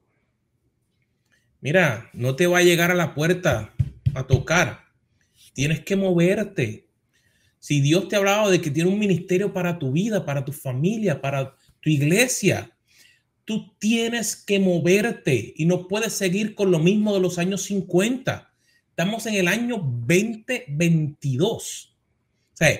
Mira, 1.60 2.10
no 2.14 2.38
te 2.38 2.48
va 2.48 2.60
a 2.60 2.64
llegar 2.64 2.90
a 2.90 2.96
la 2.96 3.14
puerta 3.14 3.74
a 4.14 4.26
tocar. 4.26 4.86
Tienes 5.54 5.82
que 5.82 5.98
moverte. 5.98 6.88
Si 7.60 7.82
Dios 7.82 8.08
te 8.08 8.16
ha 8.16 8.20
hablado 8.20 8.50
de 8.50 8.62
que 8.62 8.72
tiene 8.72 8.90
un 8.90 8.98
ministerio 8.98 9.52
para 9.52 9.78
tu 9.78 9.92
vida, 9.92 10.24
para 10.24 10.46
tu 10.46 10.54
familia, 10.54 11.20
para 11.20 11.58
tu 11.82 11.90
iglesia, 11.90 12.72
tú 13.44 13.76
tienes 13.78 14.38
que 14.38 14.58
moverte 14.58 15.54
y 15.58 15.66
no 15.66 15.90
puedes 15.90 16.14
seguir 16.14 16.56
con 16.56 16.72
lo 16.72 16.80
mismo 16.80 17.14
de 17.14 17.20
los 17.20 17.38
años 17.40 17.64
50. 17.64 18.54
Estamos 18.92 19.26
en 19.26 19.34
el 19.34 19.50
año 19.50 19.80
2022. 19.80 21.98
O 22.54 22.56
sea, 22.56 22.80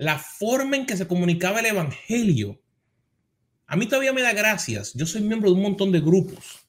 la 0.00 0.18
forma 0.18 0.76
en 0.76 0.86
que 0.86 0.96
se 0.96 1.06
comunicaba 1.06 1.60
el 1.60 1.66
evangelio, 1.66 2.58
a 3.66 3.76
mí 3.76 3.84
todavía 3.84 4.14
me 4.14 4.22
da 4.22 4.32
gracias. 4.32 4.94
Yo 4.94 5.04
soy 5.04 5.20
miembro 5.20 5.50
de 5.50 5.56
un 5.56 5.62
montón 5.62 5.92
de 5.92 6.00
grupos 6.00 6.66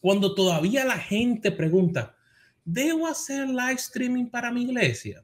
cuando 0.00 0.34
todavía 0.34 0.82
la 0.86 0.96
gente 0.96 1.52
pregunta, 1.52 2.16
¿debo 2.64 3.06
hacer 3.06 3.46
live 3.46 3.74
streaming 3.74 4.24
para 4.24 4.50
mi 4.50 4.62
iglesia? 4.62 5.22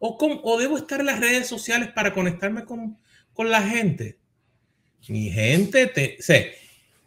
¿O, 0.00 0.58
debo 0.58 0.78
estar 0.78 0.98
en 0.98 1.06
las 1.06 1.20
redes 1.20 1.46
sociales 1.46 1.90
para 1.92 2.12
conectarme 2.12 2.64
con, 2.64 2.98
la 3.38 3.62
gente? 3.62 4.18
Mi 5.06 5.30
gente, 5.30 5.86
te, 5.86 6.16
sé, 6.18 6.56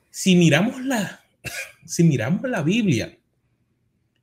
si 0.10 0.38
miramos 0.38 0.82
la, 0.86 1.21
si 1.86 2.06
miramos 2.06 2.49
la 2.49 2.62
Biblia, 2.62 3.17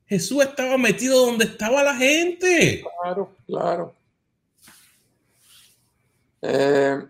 Jesús 0.07 0.42
estaba 0.42 0.79
metido 0.79 1.26
donde 1.26 1.44
estaba 1.44 1.83
la 1.83 1.96
gente. 1.96 2.83
Claro, 3.02 3.37
claro. 3.46 3.95
Eh, 6.48 7.04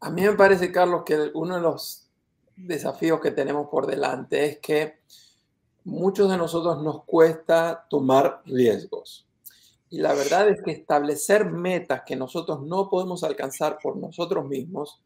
a 0.00 0.10
mí 0.10 0.22
me 0.22 0.32
parece, 0.32 0.72
Carlos, 0.72 1.04
que 1.06 1.30
uno 1.34 1.54
de 1.54 1.60
los 1.60 2.08
desafíos 2.56 3.20
que 3.20 3.30
tenemos 3.30 3.68
por 3.68 3.86
delante 3.86 4.44
es 4.44 4.58
que 4.58 4.98
muchos 5.84 6.28
de 6.28 6.36
nosotros 6.36 6.82
nos 6.82 7.04
cuesta 7.04 7.86
tomar 7.88 8.42
riesgos. 8.44 9.28
Y 9.90 9.98
la 9.98 10.12
verdad 10.14 10.48
es 10.48 10.60
que 10.60 10.72
establecer 10.72 11.44
metas 11.44 12.02
que 12.04 12.16
nosotros 12.16 12.62
no 12.62 12.88
podemos 12.88 13.22
alcanzar 13.22 13.78
por 13.80 13.96
nosotros 13.96 14.44
mismos 14.44 15.00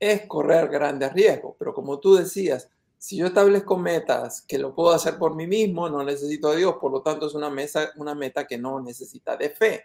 es 0.00 0.26
correr 0.26 0.68
grandes 0.68 1.12
riesgos. 1.12 1.54
Pero 1.58 1.72
como 1.72 2.00
tú 2.00 2.14
decías, 2.14 2.68
si 2.98 3.16
yo 3.16 3.26
establezco 3.26 3.76
metas 3.76 4.42
que 4.42 4.58
lo 4.58 4.74
puedo 4.74 4.90
hacer 4.90 5.18
por 5.18 5.36
mí 5.36 5.46
mismo, 5.46 5.88
no 5.88 6.02
necesito 6.02 6.48
a 6.48 6.56
Dios, 6.56 6.76
por 6.80 6.90
lo 6.90 7.02
tanto 7.02 7.26
es 7.26 7.34
una, 7.34 7.52
una 7.96 8.14
meta 8.16 8.44
que 8.44 8.58
no 8.58 8.80
necesita 8.80 9.36
de 9.36 9.50
fe. 9.50 9.84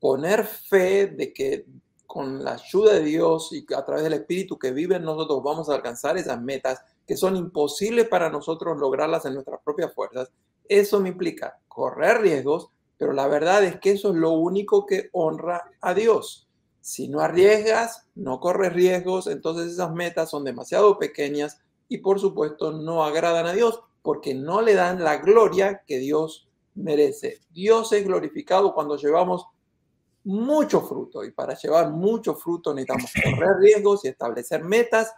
Poner 0.00 0.44
fe 0.46 1.08
de 1.08 1.32
que 1.34 1.66
con 2.12 2.44
la 2.44 2.52
ayuda 2.52 2.92
de 2.92 3.04
Dios 3.04 3.54
y 3.54 3.64
a 3.74 3.82
través 3.86 4.04
del 4.04 4.12
Espíritu 4.12 4.58
que 4.58 4.70
vive 4.70 4.96
en 4.96 5.02
nosotros 5.02 5.42
vamos 5.42 5.70
a 5.70 5.74
alcanzar 5.76 6.18
esas 6.18 6.38
metas 6.42 6.84
que 7.06 7.16
son 7.16 7.36
imposibles 7.36 8.06
para 8.06 8.28
nosotros 8.28 8.76
lograrlas 8.76 9.24
en 9.24 9.32
nuestras 9.32 9.62
propias 9.64 9.94
fuerzas, 9.94 10.30
eso 10.68 11.00
me 11.00 11.08
implica 11.08 11.58
correr 11.68 12.20
riesgos, 12.20 12.68
pero 12.98 13.14
la 13.14 13.28
verdad 13.28 13.64
es 13.64 13.80
que 13.80 13.92
eso 13.92 14.10
es 14.10 14.16
lo 14.16 14.32
único 14.32 14.84
que 14.84 15.08
honra 15.12 15.70
a 15.80 15.94
Dios. 15.94 16.50
Si 16.82 17.08
no 17.08 17.20
arriesgas, 17.20 18.06
no 18.14 18.40
corres 18.40 18.74
riesgos, 18.74 19.26
entonces 19.26 19.72
esas 19.72 19.94
metas 19.94 20.28
son 20.28 20.44
demasiado 20.44 20.98
pequeñas 20.98 21.62
y 21.88 21.96
por 21.96 22.20
supuesto 22.20 22.72
no 22.72 23.04
agradan 23.04 23.46
a 23.46 23.54
Dios, 23.54 23.80
porque 24.02 24.34
no 24.34 24.60
le 24.60 24.74
dan 24.74 25.02
la 25.02 25.16
gloria 25.16 25.82
que 25.86 25.96
Dios 25.96 26.46
merece. 26.74 27.40
Dios 27.54 27.90
es 27.94 28.04
glorificado 28.04 28.74
cuando 28.74 28.98
llevamos 28.98 29.46
mucho 30.24 30.82
fruto 30.82 31.24
y 31.24 31.30
para 31.32 31.54
llevar 31.54 31.90
mucho 31.90 32.34
fruto 32.34 32.72
necesitamos 32.72 33.12
correr 33.12 33.56
riesgos 33.58 34.04
y 34.04 34.08
establecer 34.08 34.62
metas 34.62 35.12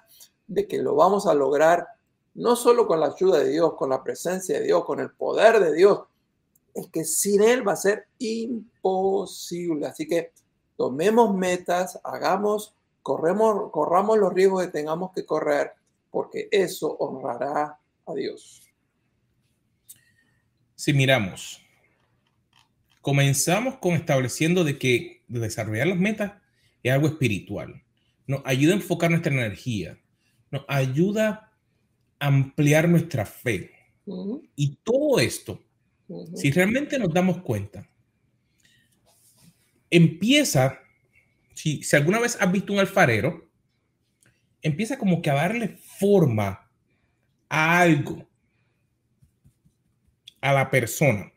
de 0.46 0.66
que 0.66 0.82
lo 0.82 0.94
vamos 0.94 1.26
a 1.26 1.34
lograr 1.34 1.86
no 2.34 2.56
solo 2.56 2.86
con 2.86 3.00
la 3.00 3.06
ayuda 3.06 3.38
de 3.38 3.50
Dios, 3.50 3.74
con 3.74 3.90
la 3.90 4.02
presencia 4.02 4.58
de 4.58 4.64
Dios, 4.64 4.84
con 4.84 5.00
el 5.00 5.10
poder 5.10 5.60
de 5.60 5.72
Dios, 5.72 6.00
es 6.74 6.88
que 6.88 7.04
sin 7.04 7.42
Él 7.42 7.66
va 7.66 7.72
a 7.72 7.76
ser 7.76 8.08
imposible. 8.18 9.86
Así 9.86 10.08
que 10.08 10.32
tomemos 10.76 11.34
metas, 11.34 12.00
hagamos, 12.02 12.74
corremos, 13.02 13.70
corramos 13.70 14.18
los 14.18 14.32
riesgos 14.32 14.64
que 14.64 14.72
tengamos 14.72 15.12
que 15.12 15.24
correr, 15.24 15.72
porque 16.10 16.48
eso 16.50 16.96
honrará 16.98 17.78
a 18.06 18.14
Dios. 18.14 18.62
Si 20.74 20.92
miramos, 20.92 21.63
comenzamos 23.04 23.76
con 23.76 23.92
estableciendo 23.92 24.64
de 24.64 24.78
que 24.78 25.22
desarrollar 25.28 25.88
las 25.88 25.98
metas 25.98 26.32
es 26.82 26.90
algo 26.90 27.06
espiritual. 27.06 27.82
Nos 28.26 28.40
ayuda 28.46 28.72
a 28.72 28.76
enfocar 28.76 29.10
nuestra 29.10 29.30
energía, 29.30 30.00
nos 30.50 30.64
ayuda 30.68 31.52
a 32.18 32.26
ampliar 32.26 32.88
nuestra 32.88 33.26
fe. 33.26 33.72
Y 34.56 34.76
todo 34.82 35.20
esto, 35.20 35.62
si 36.34 36.50
realmente 36.50 36.98
nos 36.98 37.12
damos 37.12 37.42
cuenta, 37.42 37.86
empieza, 39.90 40.78
si, 41.52 41.82
si 41.82 41.96
alguna 41.96 42.20
vez 42.20 42.38
has 42.40 42.50
visto 42.50 42.72
un 42.72 42.78
alfarero, 42.78 43.50
empieza 44.62 44.96
como 44.96 45.20
que 45.20 45.28
a 45.28 45.34
darle 45.34 45.76
forma 46.00 46.70
a 47.50 47.80
algo, 47.80 48.26
a 50.40 50.54
la 50.54 50.70
persona. 50.70 51.33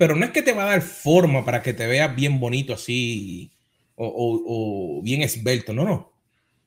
Pero 0.00 0.16
no 0.16 0.24
es 0.24 0.30
que 0.30 0.40
te 0.40 0.54
va 0.54 0.62
a 0.62 0.70
dar 0.70 0.80
forma 0.80 1.44
para 1.44 1.60
que 1.60 1.74
te 1.74 1.86
veas 1.86 2.16
bien 2.16 2.40
bonito 2.40 2.72
así 2.72 3.52
o, 3.96 5.02
bien 5.04 5.20
esbelto, 5.20 5.74
no, 5.74 5.84
no. 5.84 6.14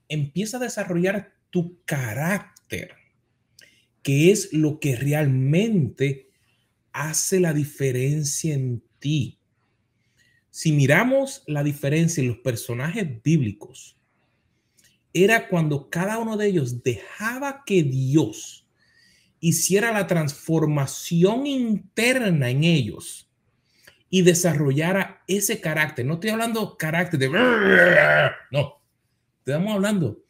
Empieza 0.08 0.58
a 0.58 0.60
desarrollar 0.60 1.34
tu 1.50 1.82
carácter, 1.84 2.94
que 4.04 4.30
es 4.30 4.54
lo 4.54 4.80
que 4.80 4.96
realmente 4.96 6.30
hace 6.92 7.40
la 7.40 7.56
diferencia 7.56 8.54
en 8.54 8.84
ti. 9.00 9.40
Si 10.52 10.72
miramos 10.72 11.42
la 11.48 11.64
diferencia 11.64 12.22
en 12.22 12.28
los 12.28 12.38
personajes 12.38 13.08
bíblicos, 13.24 13.98
era 15.12 15.48
cuando 15.48 15.90
cada 15.90 16.20
uno 16.20 16.38
de 16.38 16.50
ellos 16.50 16.84
dejaba 16.84 17.64
que 17.66 17.82
Dios 17.82 18.68
hiciera 19.40 19.92
la 19.92 20.06
transformación 20.06 21.48
interna 21.48 22.52
en 22.52 22.64
ellos 22.64 23.23
y 24.14 24.22
desarrollara 24.22 25.24
ese 25.28 25.60
carácter. 25.60 26.06
No 26.06 26.14
estoy 26.14 26.30
hablando 26.30 26.78
carácter 26.78 27.20
de... 27.20 27.30
No, 28.52 28.80
estamos 29.40 29.74
hablando 29.74 30.24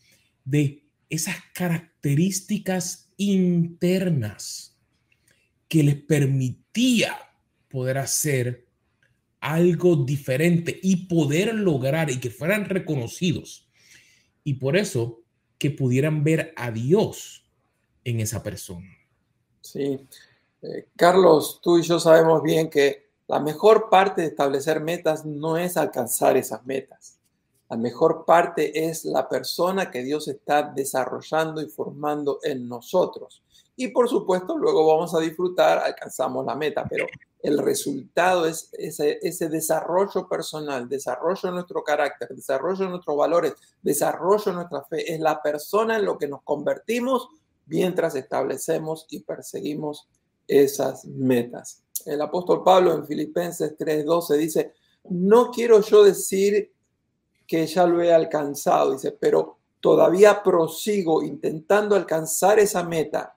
de 0.45 0.85
esas 1.09 1.35
características 1.53 3.11
internas 3.17 4.79
que 5.67 5.83
les 5.83 5.95
permitía 5.95 7.13
poder 7.67 7.97
hacer 7.97 8.69
algo 9.41 9.97
diferente 9.97 10.79
y 10.81 11.07
poder 11.07 11.53
lograr 11.53 12.09
y 12.09 12.21
que 12.21 12.29
fueran 12.29 12.63
reconocidos. 12.63 13.69
Y 14.45 14.53
por 14.53 14.77
eso 14.77 15.23
que 15.57 15.71
pudieran 15.71 16.23
ver 16.23 16.53
a 16.55 16.71
Dios 16.71 17.51
en 18.05 18.21
esa 18.21 18.41
persona. 18.43 18.95
Sí. 19.59 19.99
Eh, 20.61 20.87
Carlos, 20.95 21.59
tú 21.61 21.79
y 21.79 21.81
yo 21.81 21.99
sabemos 21.99 22.41
bien 22.41 22.69
que 22.69 23.02
la 23.33 23.39
mejor 23.39 23.89
parte 23.89 24.21
de 24.21 24.27
establecer 24.27 24.79
metas 24.79 25.25
no 25.25 25.57
es 25.57 25.75
alcanzar 25.75 26.37
esas 26.37 26.63
metas. 26.67 27.17
La 27.67 27.75
mejor 27.77 28.25
parte 28.25 28.87
es 28.87 29.05
la 29.05 29.27
persona 29.27 29.89
que 29.89 30.03
Dios 30.03 30.27
está 30.27 30.61
desarrollando 30.61 31.59
y 31.59 31.67
formando 31.67 32.37
en 32.43 32.69
nosotros. 32.69 33.41
Y 33.75 33.87
por 33.87 34.07
supuesto, 34.07 34.55
luego 34.55 34.85
vamos 34.85 35.15
a 35.15 35.19
disfrutar, 35.19 35.79
alcanzamos 35.79 36.45
la 36.45 36.53
meta, 36.53 36.85
pero 36.87 37.07
el 37.41 37.57
resultado 37.57 38.45
es 38.45 38.69
ese, 38.73 39.49
desarrollo 39.49 40.27
personal, 40.29 40.87
desarrollo 40.87 41.49
de 41.49 41.53
nuestro 41.53 41.83
carácter, 41.83 42.29
desarrollo 42.35 42.85
de 42.85 42.91
nuestros 42.91 43.17
valores, 43.17 43.55
desarrollo 43.81 44.43
de 44.45 44.53
nuestra 44.53 44.83
fe. 44.83 45.11
Es 45.11 45.19
la 45.19 45.41
persona 45.41 45.97
en 45.97 46.05
lo 46.05 46.19
que 46.19 46.27
nos 46.27 46.43
convertimos 46.43 47.29
mientras 47.65 48.13
establecemos 48.13 49.07
y 49.09 49.21
perseguimos 49.21 50.07
esas 50.47 51.05
metas. 51.05 51.82
El 52.05 52.21
apóstol 52.21 52.63
Pablo 52.63 52.93
en 52.93 53.05
Filipenses 53.05 53.77
3:12 53.77 54.37
dice, 54.37 54.73
no 55.09 55.51
quiero 55.51 55.81
yo 55.81 56.03
decir 56.03 56.71
que 57.45 57.65
ya 57.67 57.85
lo 57.85 58.01
he 58.01 58.13
alcanzado, 58.13 58.93
dice, 58.93 59.11
pero 59.11 59.57
todavía 59.79 60.41
prosigo 60.41 61.23
intentando 61.23 61.95
alcanzar 61.95 62.59
esa 62.59 62.83
meta 62.83 63.35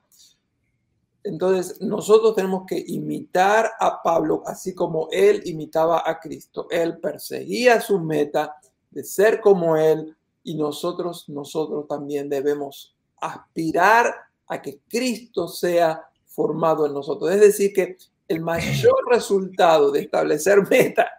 entonces, 1.27 1.81
nosotros 1.81 2.37
tenemos 2.37 2.65
que 2.69 2.85
imitar 2.87 3.73
a 3.81 4.01
Pablo, 4.01 4.45
así 4.47 4.77
como 4.77 5.09
él 5.11 5.43
imitaba 5.45 6.09
a 6.09 6.21
Cristo. 6.21 6.69
Él 6.71 6.99
perseguía 6.99 7.81
su 7.81 7.99
meta 7.99 8.55
de 8.93 9.03
ser 9.03 9.41
como 9.41 9.77
él 9.77 10.17
y 10.45 10.55
nosotros, 10.55 11.29
nosotros 11.29 11.89
también 11.89 12.29
debemos 12.29 12.95
aspirar 13.21 14.15
a 14.47 14.63
que 14.63 14.79
Cristo 14.89 15.49
sea 15.49 16.09
formado 16.27 16.87
en 16.87 16.95
nosotros. 16.95 17.33
Es 17.33 17.41
decir, 17.41 17.73
que 17.73 17.99
el 18.29 18.41
mayor 18.41 18.97
resultado 19.11 19.91
de 19.91 20.01
establecer 20.01 20.59
meta 20.71 21.11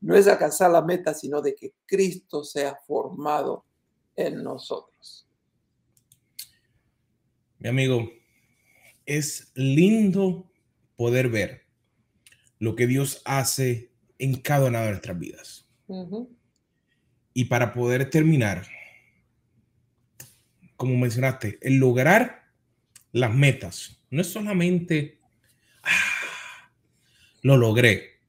no 0.00 0.16
es 0.16 0.26
alcanzar 0.26 0.70
la 0.70 0.82
meta, 0.82 1.14
sino 1.14 1.40
de 1.40 1.54
que 1.54 1.74
Cristo 1.86 2.42
sea 2.42 2.76
formado 2.86 3.64
en 4.16 4.42
nosotros. 4.42 5.28
Mi 7.58 7.68
amigo, 7.68 8.10
es 9.06 9.52
lindo 9.54 10.50
poder 10.96 11.28
ver 11.28 11.66
lo 12.58 12.74
que 12.74 12.86
Dios 12.86 13.22
hace 13.24 13.92
en 14.18 14.40
cada 14.40 14.68
una 14.68 14.82
de 14.82 14.90
nuestras 14.90 15.18
vidas. 15.18 15.68
Y 17.34 17.44
para 17.44 17.72
poder 17.72 18.10
terminar, 18.10 18.66
como 20.76 20.96
mencionaste, 20.96 21.58
el 21.62 21.76
lograr 21.76 22.50
las 23.12 23.34
metas 23.34 24.00
no 24.10 24.20
es 24.20 24.26
solamente 24.28 25.20
ah, 25.82 26.21
lo 27.42 27.56
logré, 27.56 28.20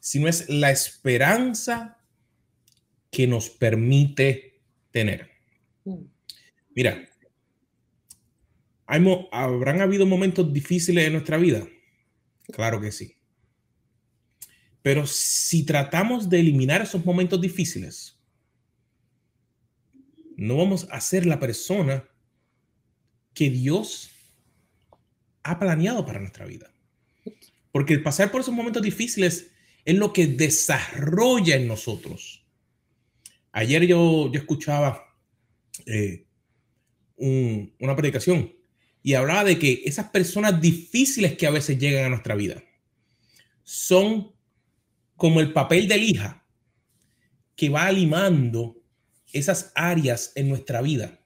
sino 0.00 0.28
es 0.28 0.48
la 0.48 0.70
esperanza 0.70 1.98
que 3.10 3.26
nos 3.26 3.48
permite 3.50 4.60
tener. 4.90 5.30
Mm. 5.84 6.04
Mira, 6.74 7.08
¿Habrán 8.86 9.80
habido 9.80 10.06
momentos 10.06 10.52
difíciles 10.52 11.06
en 11.06 11.14
nuestra 11.14 11.36
vida? 11.36 11.66
Claro 12.52 12.80
que 12.80 12.92
sí. 12.92 13.16
Pero 14.82 15.06
si 15.06 15.64
tratamos 15.64 16.30
de 16.30 16.38
eliminar 16.38 16.82
esos 16.82 17.04
momentos 17.04 17.40
difíciles, 17.40 18.16
no 20.36 20.56
vamos 20.56 20.86
a 20.90 21.00
ser 21.00 21.26
la 21.26 21.40
persona 21.40 22.08
que 23.34 23.50
Dios 23.50 24.10
ha 25.42 25.58
planeado 25.58 26.06
para 26.06 26.20
nuestra 26.20 26.46
vida. 26.46 26.72
Porque 27.76 27.92
el 27.92 28.02
pasar 28.02 28.30
por 28.30 28.40
esos 28.40 28.54
momentos 28.54 28.82
difíciles 28.82 29.50
es 29.84 29.94
lo 29.96 30.10
que 30.10 30.26
desarrolla 30.26 31.56
en 31.56 31.68
nosotros. 31.68 32.42
Ayer 33.52 33.86
yo, 33.86 34.32
yo 34.32 34.40
escuchaba 34.40 35.04
eh, 35.84 36.24
una 37.18 37.94
predicación 37.94 38.50
y 39.02 39.12
hablaba 39.12 39.44
de 39.44 39.58
que 39.58 39.82
esas 39.84 40.08
personas 40.08 40.58
difíciles 40.58 41.36
que 41.36 41.46
a 41.46 41.50
veces 41.50 41.78
llegan 41.78 42.06
a 42.06 42.08
nuestra 42.08 42.34
vida 42.34 42.64
son 43.62 44.32
como 45.14 45.40
el 45.40 45.52
papel 45.52 45.86
de 45.86 45.98
lija 45.98 46.46
que 47.56 47.68
va 47.68 47.92
limando 47.92 48.82
esas 49.34 49.70
áreas 49.74 50.32
en 50.34 50.48
nuestra 50.48 50.80
vida, 50.80 51.20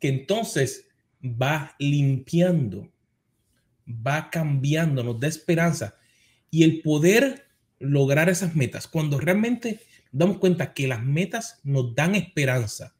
que 0.00 0.08
entonces 0.08 0.88
va 1.22 1.76
limpiando, 1.78 2.90
va 3.88 4.30
cambiando, 4.30 5.02
nos 5.02 5.18
da 5.18 5.28
esperanza 5.28 5.96
y 6.50 6.62
el 6.64 6.82
poder 6.82 7.46
lograr 7.78 8.28
esas 8.28 8.54
metas, 8.54 8.86
cuando 8.86 9.18
realmente 9.18 9.80
damos 10.10 10.38
cuenta 10.38 10.72
que 10.72 10.88
las 10.88 11.02
metas 11.02 11.60
nos 11.62 11.94
dan 11.94 12.14
esperanza, 12.14 12.94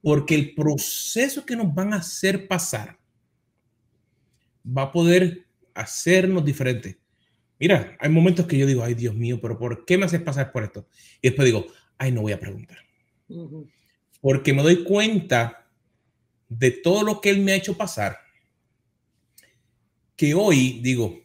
porque 0.00 0.34
el 0.34 0.54
proceso 0.54 1.44
que 1.44 1.56
nos 1.56 1.74
van 1.74 1.92
a 1.92 1.98
hacer 1.98 2.48
pasar 2.48 2.98
va 4.66 4.82
a 4.82 4.92
poder 4.92 5.46
hacernos 5.74 6.44
diferentes. 6.44 6.96
Mira, 7.58 7.96
hay 8.00 8.10
momentos 8.10 8.46
que 8.46 8.58
yo 8.58 8.66
digo, 8.66 8.82
ay 8.82 8.94
Dios 8.94 9.14
mío, 9.14 9.38
pero 9.40 9.58
¿por 9.58 9.84
qué 9.84 9.98
me 9.98 10.06
haces 10.06 10.20
pasar 10.20 10.52
por 10.52 10.64
esto? 10.64 10.88
Y 11.20 11.28
después 11.28 11.46
digo, 11.46 11.66
ay, 11.98 12.12
no 12.12 12.22
voy 12.22 12.32
a 12.32 12.40
preguntar. 12.40 12.78
Porque 14.20 14.52
me 14.52 14.62
doy 14.62 14.84
cuenta 14.84 15.66
de 16.48 16.70
todo 16.70 17.02
lo 17.02 17.20
que 17.20 17.30
Él 17.30 17.40
me 17.40 17.52
ha 17.52 17.56
hecho 17.56 17.76
pasar 17.76 18.25
que 20.16 20.34
hoy 20.34 20.80
digo, 20.82 21.20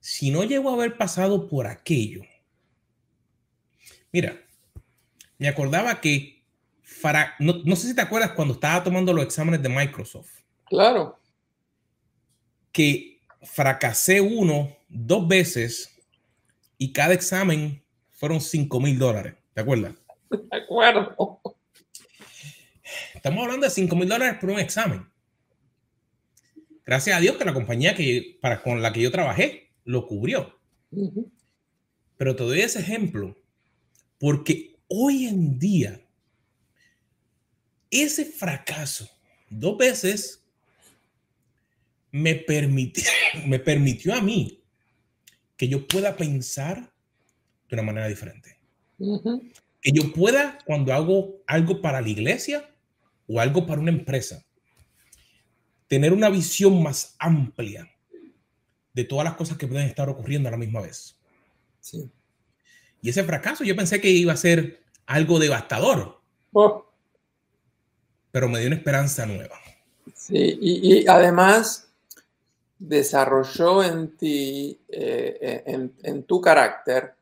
si 0.00 0.30
no 0.30 0.44
llego 0.44 0.70
a 0.70 0.74
haber 0.74 0.96
pasado 0.96 1.46
por 1.46 1.66
aquello, 1.66 2.22
mira, 4.10 4.40
me 5.38 5.48
acordaba 5.48 6.00
que, 6.00 6.42
no, 7.38 7.62
no 7.64 7.76
sé 7.76 7.88
si 7.88 7.94
te 7.94 8.00
acuerdas 8.00 8.32
cuando 8.32 8.54
estaba 8.54 8.82
tomando 8.82 9.12
los 9.12 9.24
exámenes 9.24 9.62
de 9.62 9.68
Microsoft. 9.68 10.30
Claro. 10.64 11.20
Que 12.72 13.20
fracasé 13.42 14.20
uno, 14.20 14.76
dos 14.88 15.26
veces 15.28 15.96
y 16.78 16.92
cada 16.92 17.14
examen 17.14 17.82
fueron 18.10 18.40
5 18.40 18.80
mil 18.80 18.98
dólares. 18.98 19.34
¿Te 19.54 19.60
acuerdas? 19.60 19.94
De 20.30 20.56
acuerdo. 20.56 21.40
Estamos 23.14 23.42
hablando 23.42 23.66
de 23.66 23.70
5 23.70 23.96
mil 23.96 24.08
dólares 24.08 24.38
por 24.40 24.50
un 24.50 24.58
examen. 24.58 25.06
Gracias 26.86 27.16
a 27.16 27.20
Dios 27.20 27.36
que 27.36 27.44
la 27.44 27.52
compañía 27.52 27.96
que, 27.96 28.38
para, 28.40 28.62
con 28.62 28.80
la 28.80 28.92
que 28.92 29.02
yo 29.02 29.10
trabajé 29.10 29.72
lo 29.84 30.06
cubrió. 30.06 30.56
Pero 32.16 32.36
te 32.36 32.44
doy 32.44 32.60
ese 32.60 32.78
ejemplo 32.78 33.36
porque 34.18 34.76
hoy 34.88 35.26
en 35.26 35.58
día 35.58 36.00
ese 37.90 38.24
fracaso 38.24 39.08
dos 39.50 39.76
veces 39.76 40.44
me 42.12 42.36
permitió, 42.36 43.04
me 43.46 43.58
permitió 43.58 44.14
a 44.14 44.22
mí 44.22 44.62
que 45.56 45.68
yo 45.68 45.86
pueda 45.86 46.16
pensar 46.16 46.92
de 47.68 47.74
una 47.74 47.82
manera 47.82 48.06
diferente. 48.06 48.58
Que 49.80 49.92
yo 49.92 50.12
pueda, 50.12 50.58
cuando 50.64 50.92
hago 50.92 51.42
algo 51.46 51.80
para 51.80 52.00
la 52.00 52.08
iglesia 52.08 52.70
o 53.26 53.40
algo 53.40 53.66
para 53.66 53.80
una 53.80 53.90
empresa, 53.90 54.44
tener 55.88 56.12
una 56.12 56.28
visión 56.28 56.82
más 56.82 57.14
amplia 57.18 57.88
de 58.92 59.04
todas 59.04 59.24
las 59.24 59.36
cosas 59.36 59.58
que 59.58 59.66
pueden 59.66 59.86
estar 59.86 60.08
ocurriendo 60.08 60.48
a 60.48 60.52
la 60.52 60.58
misma 60.58 60.80
vez. 60.80 61.18
Sí. 61.80 62.10
Y 63.02 63.10
ese 63.10 63.24
fracaso 63.24 63.62
yo 63.62 63.76
pensé 63.76 64.00
que 64.00 64.08
iba 64.08 64.32
a 64.32 64.36
ser 64.36 64.80
algo 65.06 65.38
devastador. 65.38 66.20
Oh. 66.52 66.86
Pero 68.32 68.48
me 68.48 68.58
dio 68.58 68.68
una 68.68 68.76
esperanza 68.76 69.26
nueva. 69.26 69.56
Sí, 70.14 70.58
y, 70.60 71.06
además 71.06 71.88
desarrolló 72.78 73.82
en 73.82 74.16
ti, 74.16 74.78
eh, 74.88 75.62
en, 75.66 75.94
en, 76.02 76.22
tu 76.24 76.40
carácter, 76.40 77.14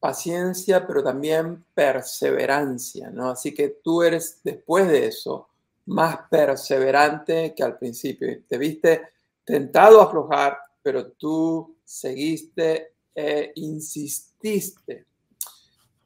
paciencia, 0.00 0.86
pero 0.86 1.02
también 1.02 1.64
perseverancia, 1.74 3.10
¿no? 3.10 3.30
Así 3.30 3.52
que 3.52 3.68
tú 3.82 4.02
eres, 4.02 4.40
después 4.42 4.88
de 4.88 5.06
eso, 5.06 5.48
más 5.86 6.18
perseverante 6.30 7.54
que 7.54 7.62
al 7.62 7.78
principio. 7.78 8.28
Te 8.46 8.58
viste 8.58 9.02
tentado 9.44 10.00
a 10.00 10.04
aflojar, 10.04 10.58
pero 10.82 11.12
tú 11.12 11.76
seguiste 11.84 12.94
e 13.14 13.52
insististe. 13.56 15.06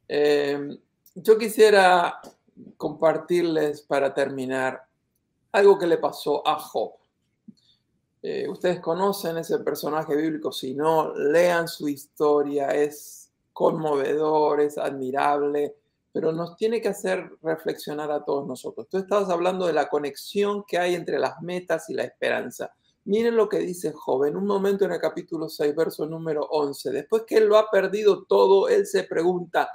Em, 0.07 0.79
yo 1.15 1.39
quisiera 1.39 2.21
compartirles 2.77 3.83
para 3.83 4.13
terminar 4.13 4.87
algo 5.53 5.79
que 5.79 5.87
le 5.87 5.99
pasó 5.99 6.47
a 6.47 6.59
Job. 6.59 6.93
Eh, 8.23 8.47
ustedes 8.49 8.81
conocen 8.81 9.39
ese 9.39 9.59
personaje 9.61 10.15
bíblico, 10.15 10.53
si 10.53 10.75
no, 10.75 11.15
lean 11.15 11.67
su 11.67 11.89
historia, 11.89 12.69
es 12.69 13.31
conmovedor, 13.53 14.61
es 14.61 14.77
admirable, 14.77 15.77
pero 16.13 16.33
nos 16.33 16.57
tiene 16.57 16.81
que 16.81 16.89
hacer 16.89 17.31
reflexionar 17.43 18.11
a 18.11 18.25
todos 18.25 18.47
nosotros. 18.47 18.89
Tú 18.89 18.99
estabas 18.99 19.31
hablando 19.31 19.67
de 19.67 19.73
la 19.73 19.89
conexión 19.89 20.65
que 20.67 20.79
hay 20.79 20.95
entre 20.95 21.19
las 21.19 21.41
metas 21.41 21.89
y 21.89 21.95
la 21.95 22.05
esperanza. 22.05 22.73
Miren 23.05 23.37
lo 23.37 23.49
que 23.49 23.59
dice 23.59 23.93
Job 23.93 24.25
en 24.25 24.37
un 24.37 24.47
momento 24.47 24.85
en 24.85 24.93
el 24.93 25.01
capítulo 25.01 25.49
6, 25.49 25.75
verso 25.75 26.07
número 26.07 26.43
11. 26.51 26.91
Después 26.91 27.23
que 27.27 27.39
él 27.39 27.47
lo 27.47 27.57
ha 27.57 27.71
perdido 27.71 28.25
todo, 28.25 28.69
él 28.69 28.87
se 28.87 29.05
pregunta, 29.05 29.71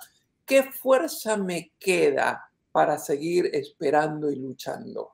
¿qué 0.46 0.64
fuerza 0.64 1.38
me 1.38 1.72
queda 1.80 2.50
para 2.72 2.98
seguir 2.98 3.50
esperando 3.54 4.30
y 4.30 4.36
luchando? 4.36 5.14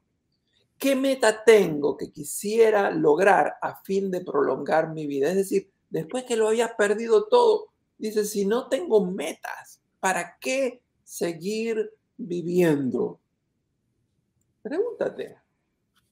¿Qué 0.78 0.95
meta 0.95 1.43
tengo 1.43 1.95
que 1.95 2.11
quisiera 2.11 2.89
lograr 2.89 3.55
a 3.61 3.76
fin 3.84 4.09
de 4.09 4.22
prolongar 4.22 4.89
mi 4.89 5.05
vida? 5.05 5.30
Es 5.30 5.36
decir, 5.36 5.69
después 5.91 6.24
que 6.24 6.36
lo 6.36 6.47
había 6.47 6.76
perdido 6.76 7.28
todo, 7.28 7.67
dice, 7.99 8.26
si 8.26 8.45
no 8.45 8.67
tengo 8.67 9.05
metas, 9.05 9.80
¿para 9.99 10.38
qué 10.41 10.82
seguir 11.12 11.93
viviendo? 12.16 13.20
Pregúntate, 14.62 15.38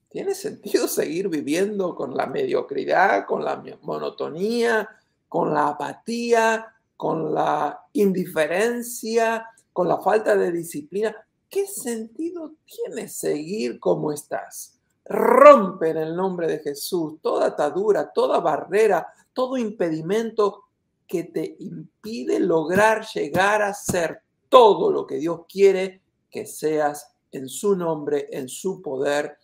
¿tiene 0.09 0.35
sentido 0.35 0.87
seguir 0.89 1.29
viviendo 1.29 1.95
con 1.95 2.17
la 2.17 2.25
mediocridad, 2.25 3.25
con 3.25 3.45
la 3.45 3.63
monotonía, 3.81 4.89
con 5.29 5.53
la 5.53 5.69
apatía, 5.69 6.75
con 6.97 7.33
la 7.33 7.79
indiferencia, 7.93 9.47
con 9.71 9.87
la 9.87 9.99
falta 9.99 10.35
de 10.35 10.51
disciplina? 10.51 11.15
¿qué 11.49 11.65
sentido 11.65 12.53
tiene 12.65 13.07
seguir 13.07 13.79
como 13.79 14.11
estás? 14.11 14.79
Rompe 15.05 15.89
en 15.89 15.97
el 15.97 16.15
nombre 16.15 16.47
de 16.47 16.59
Jesús 16.59 17.19
toda 17.21 17.47
atadura, 17.47 18.11
toda 18.11 18.39
barrera, 18.39 19.07
todo 19.33 19.57
impedimento 19.57 20.65
que 21.07 21.23
te 21.23 21.55
impide 21.59 22.39
lograr 22.39 23.03
llegar 23.07 23.63
a 23.63 23.73
ser 23.73 24.21
todo 24.49 24.91
lo 24.91 25.07
que 25.07 25.15
Dios 25.17 25.41
quiere 25.47 26.01
que 26.29 26.45
seas 26.45 27.13
en 27.31 27.47
su 27.47 27.75
nombre, 27.75 28.27
en 28.31 28.49
su 28.49 28.81
poder, 28.81 29.37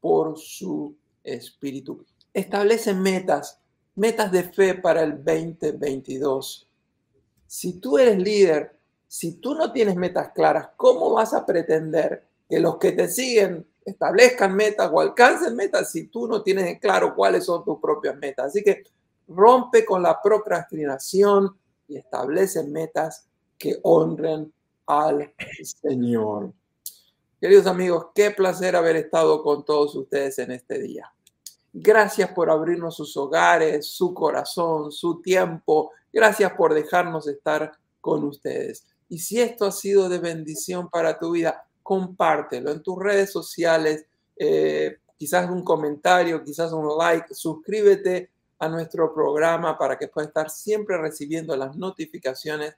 por 0.00 0.38
su 0.38 0.96
espíritu. 1.22 2.04
Establece 2.32 2.94
metas, 2.94 3.60
metas 3.94 4.32
de 4.32 4.44
fe 4.44 4.74
para 4.74 5.02
el 5.02 5.22
2022. 5.22 6.68
Si 7.46 7.74
tú 7.74 7.98
eres 7.98 8.18
líder, 8.18 8.76
si 9.06 9.34
tú 9.34 9.54
no 9.54 9.72
tienes 9.72 9.96
metas 9.96 10.30
claras, 10.34 10.70
¿cómo 10.76 11.12
vas 11.12 11.34
a 11.34 11.44
pretender 11.44 12.26
que 12.48 12.58
los 12.58 12.78
que 12.78 12.92
te 12.92 13.08
siguen 13.08 13.66
establezcan 13.84 14.54
metas 14.54 14.90
o 14.92 15.00
alcancen 15.00 15.54
metas 15.54 15.90
si 15.90 16.06
tú 16.06 16.26
no 16.26 16.42
tienes 16.42 16.80
claro 16.80 17.14
cuáles 17.14 17.44
son 17.44 17.64
tus 17.64 17.78
propias 17.78 18.16
metas? 18.16 18.46
Así 18.46 18.62
que 18.62 18.84
rompe 19.28 19.84
con 19.84 20.02
la 20.02 20.20
procrastinación 20.20 21.56
y 21.86 21.96
establece 21.96 22.64
metas 22.64 23.26
que 23.62 23.78
honren 23.84 24.52
al 24.88 25.32
Señor. 25.62 26.52
Queridos 27.40 27.68
amigos, 27.68 28.06
qué 28.12 28.32
placer 28.32 28.74
haber 28.74 28.96
estado 28.96 29.40
con 29.40 29.64
todos 29.64 29.94
ustedes 29.94 30.36
en 30.40 30.50
este 30.50 30.80
día. 30.80 31.12
Gracias 31.72 32.32
por 32.32 32.50
abrirnos 32.50 32.96
sus 32.96 33.16
hogares, 33.16 33.86
su 33.86 34.12
corazón, 34.12 34.90
su 34.90 35.22
tiempo. 35.22 35.92
Gracias 36.12 36.52
por 36.54 36.74
dejarnos 36.74 37.28
estar 37.28 37.70
con 38.00 38.24
ustedes. 38.24 38.84
Y 39.08 39.20
si 39.20 39.40
esto 39.40 39.66
ha 39.66 39.72
sido 39.72 40.08
de 40.08 40.18
bendición 40.18 40.90
para 40.90 41.16
tu 41.16 41.30
vida, 41.30 41.64
compártelo 41.84 42.72
en 42.72 42.82
tus 42.82 42.98
redes 42.98 43.30
sociales, 43.30 44.06
eh, 44.36 44.98
quizás 45.16 45.48
un 45.48 45.62
comentario, 45.62 46.42
quizás 46.42 46.72
un 46.72 46.98
like, 46.98 47.32
suscríbete 47.32 48.28
a 48.58 48.68
nuestro 48.68 49.14
programa 49.14 49.78
para 49.78 49.96
que 49.96 50.08
puedas 50.08 50.28
estar 50.28 50.50
siempre 50.50 50.96
recibiendo 50.98 51.56
las 51.56 51.76
notificaciones. 51.76 52.74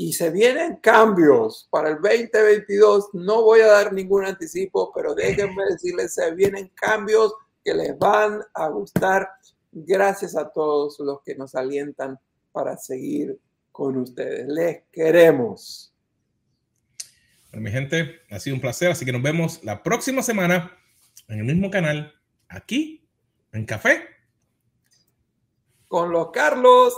Y 0.00 0.12
se 0.12 0.30
vienen 0.30 0.76
cambios 0.76 1.66
para 1.72 1.88
el 1.88 1.96
2022. 1.96 3.08
No 3.14 3.42
voy 3.42 3.62
a 3.62 3.66
dar 3.66 3.92
ningún 3.92 4.24
anticipo, 4.24 4.92
pero 4.94 5.12
déjenme 5.12 5.64
decirles, 5.64 6.14
se 6.14 6.32
vienen 6.36 6.70
cambios 6.76 7.34
que 7.64 7.74
les 7.74 7.98
van 7.98 8.40
a 8.54 8.68
gustar. 8.68 9.28
Gracias 9.72 10.36
a 10.36 10.52
todos 10.52 11.00
los 11.00 11.20
que 11.22 11.34
nos 11.34 11.56
alientan 11.56 12.16
para 12.52 12.76
seguir 12.76 13.40
con 13.72 13.96
ustedes. 13.96 14.46
Les 14.46 14.84
queremos. 14.92 15.92
Bueno, 17.50 17.64
mi 17.64 17.72
gente, 17.72 18.20
ha 18.30 18.38
sido 18.38 18.54
un 18.54 18.60
placer, 18.60 18.92
así 18.92 19.04
que 19.04 19.10
nos 19.10 19.22
vemos 19.22 19.64
la 19.64 19.82
próxima 19.82 20.22
semana 20.22 20.78
en 21.26 21.40
el 21.40 21.44
mismo 21.44 21.72
canal, 21.72 22.14
aquí, 22.48 23.04
en 23.50 23.66
Café. 23.66 24.04
Con 25.88 26.12
los 26.12 26.30
Carlos. 26.30 26.94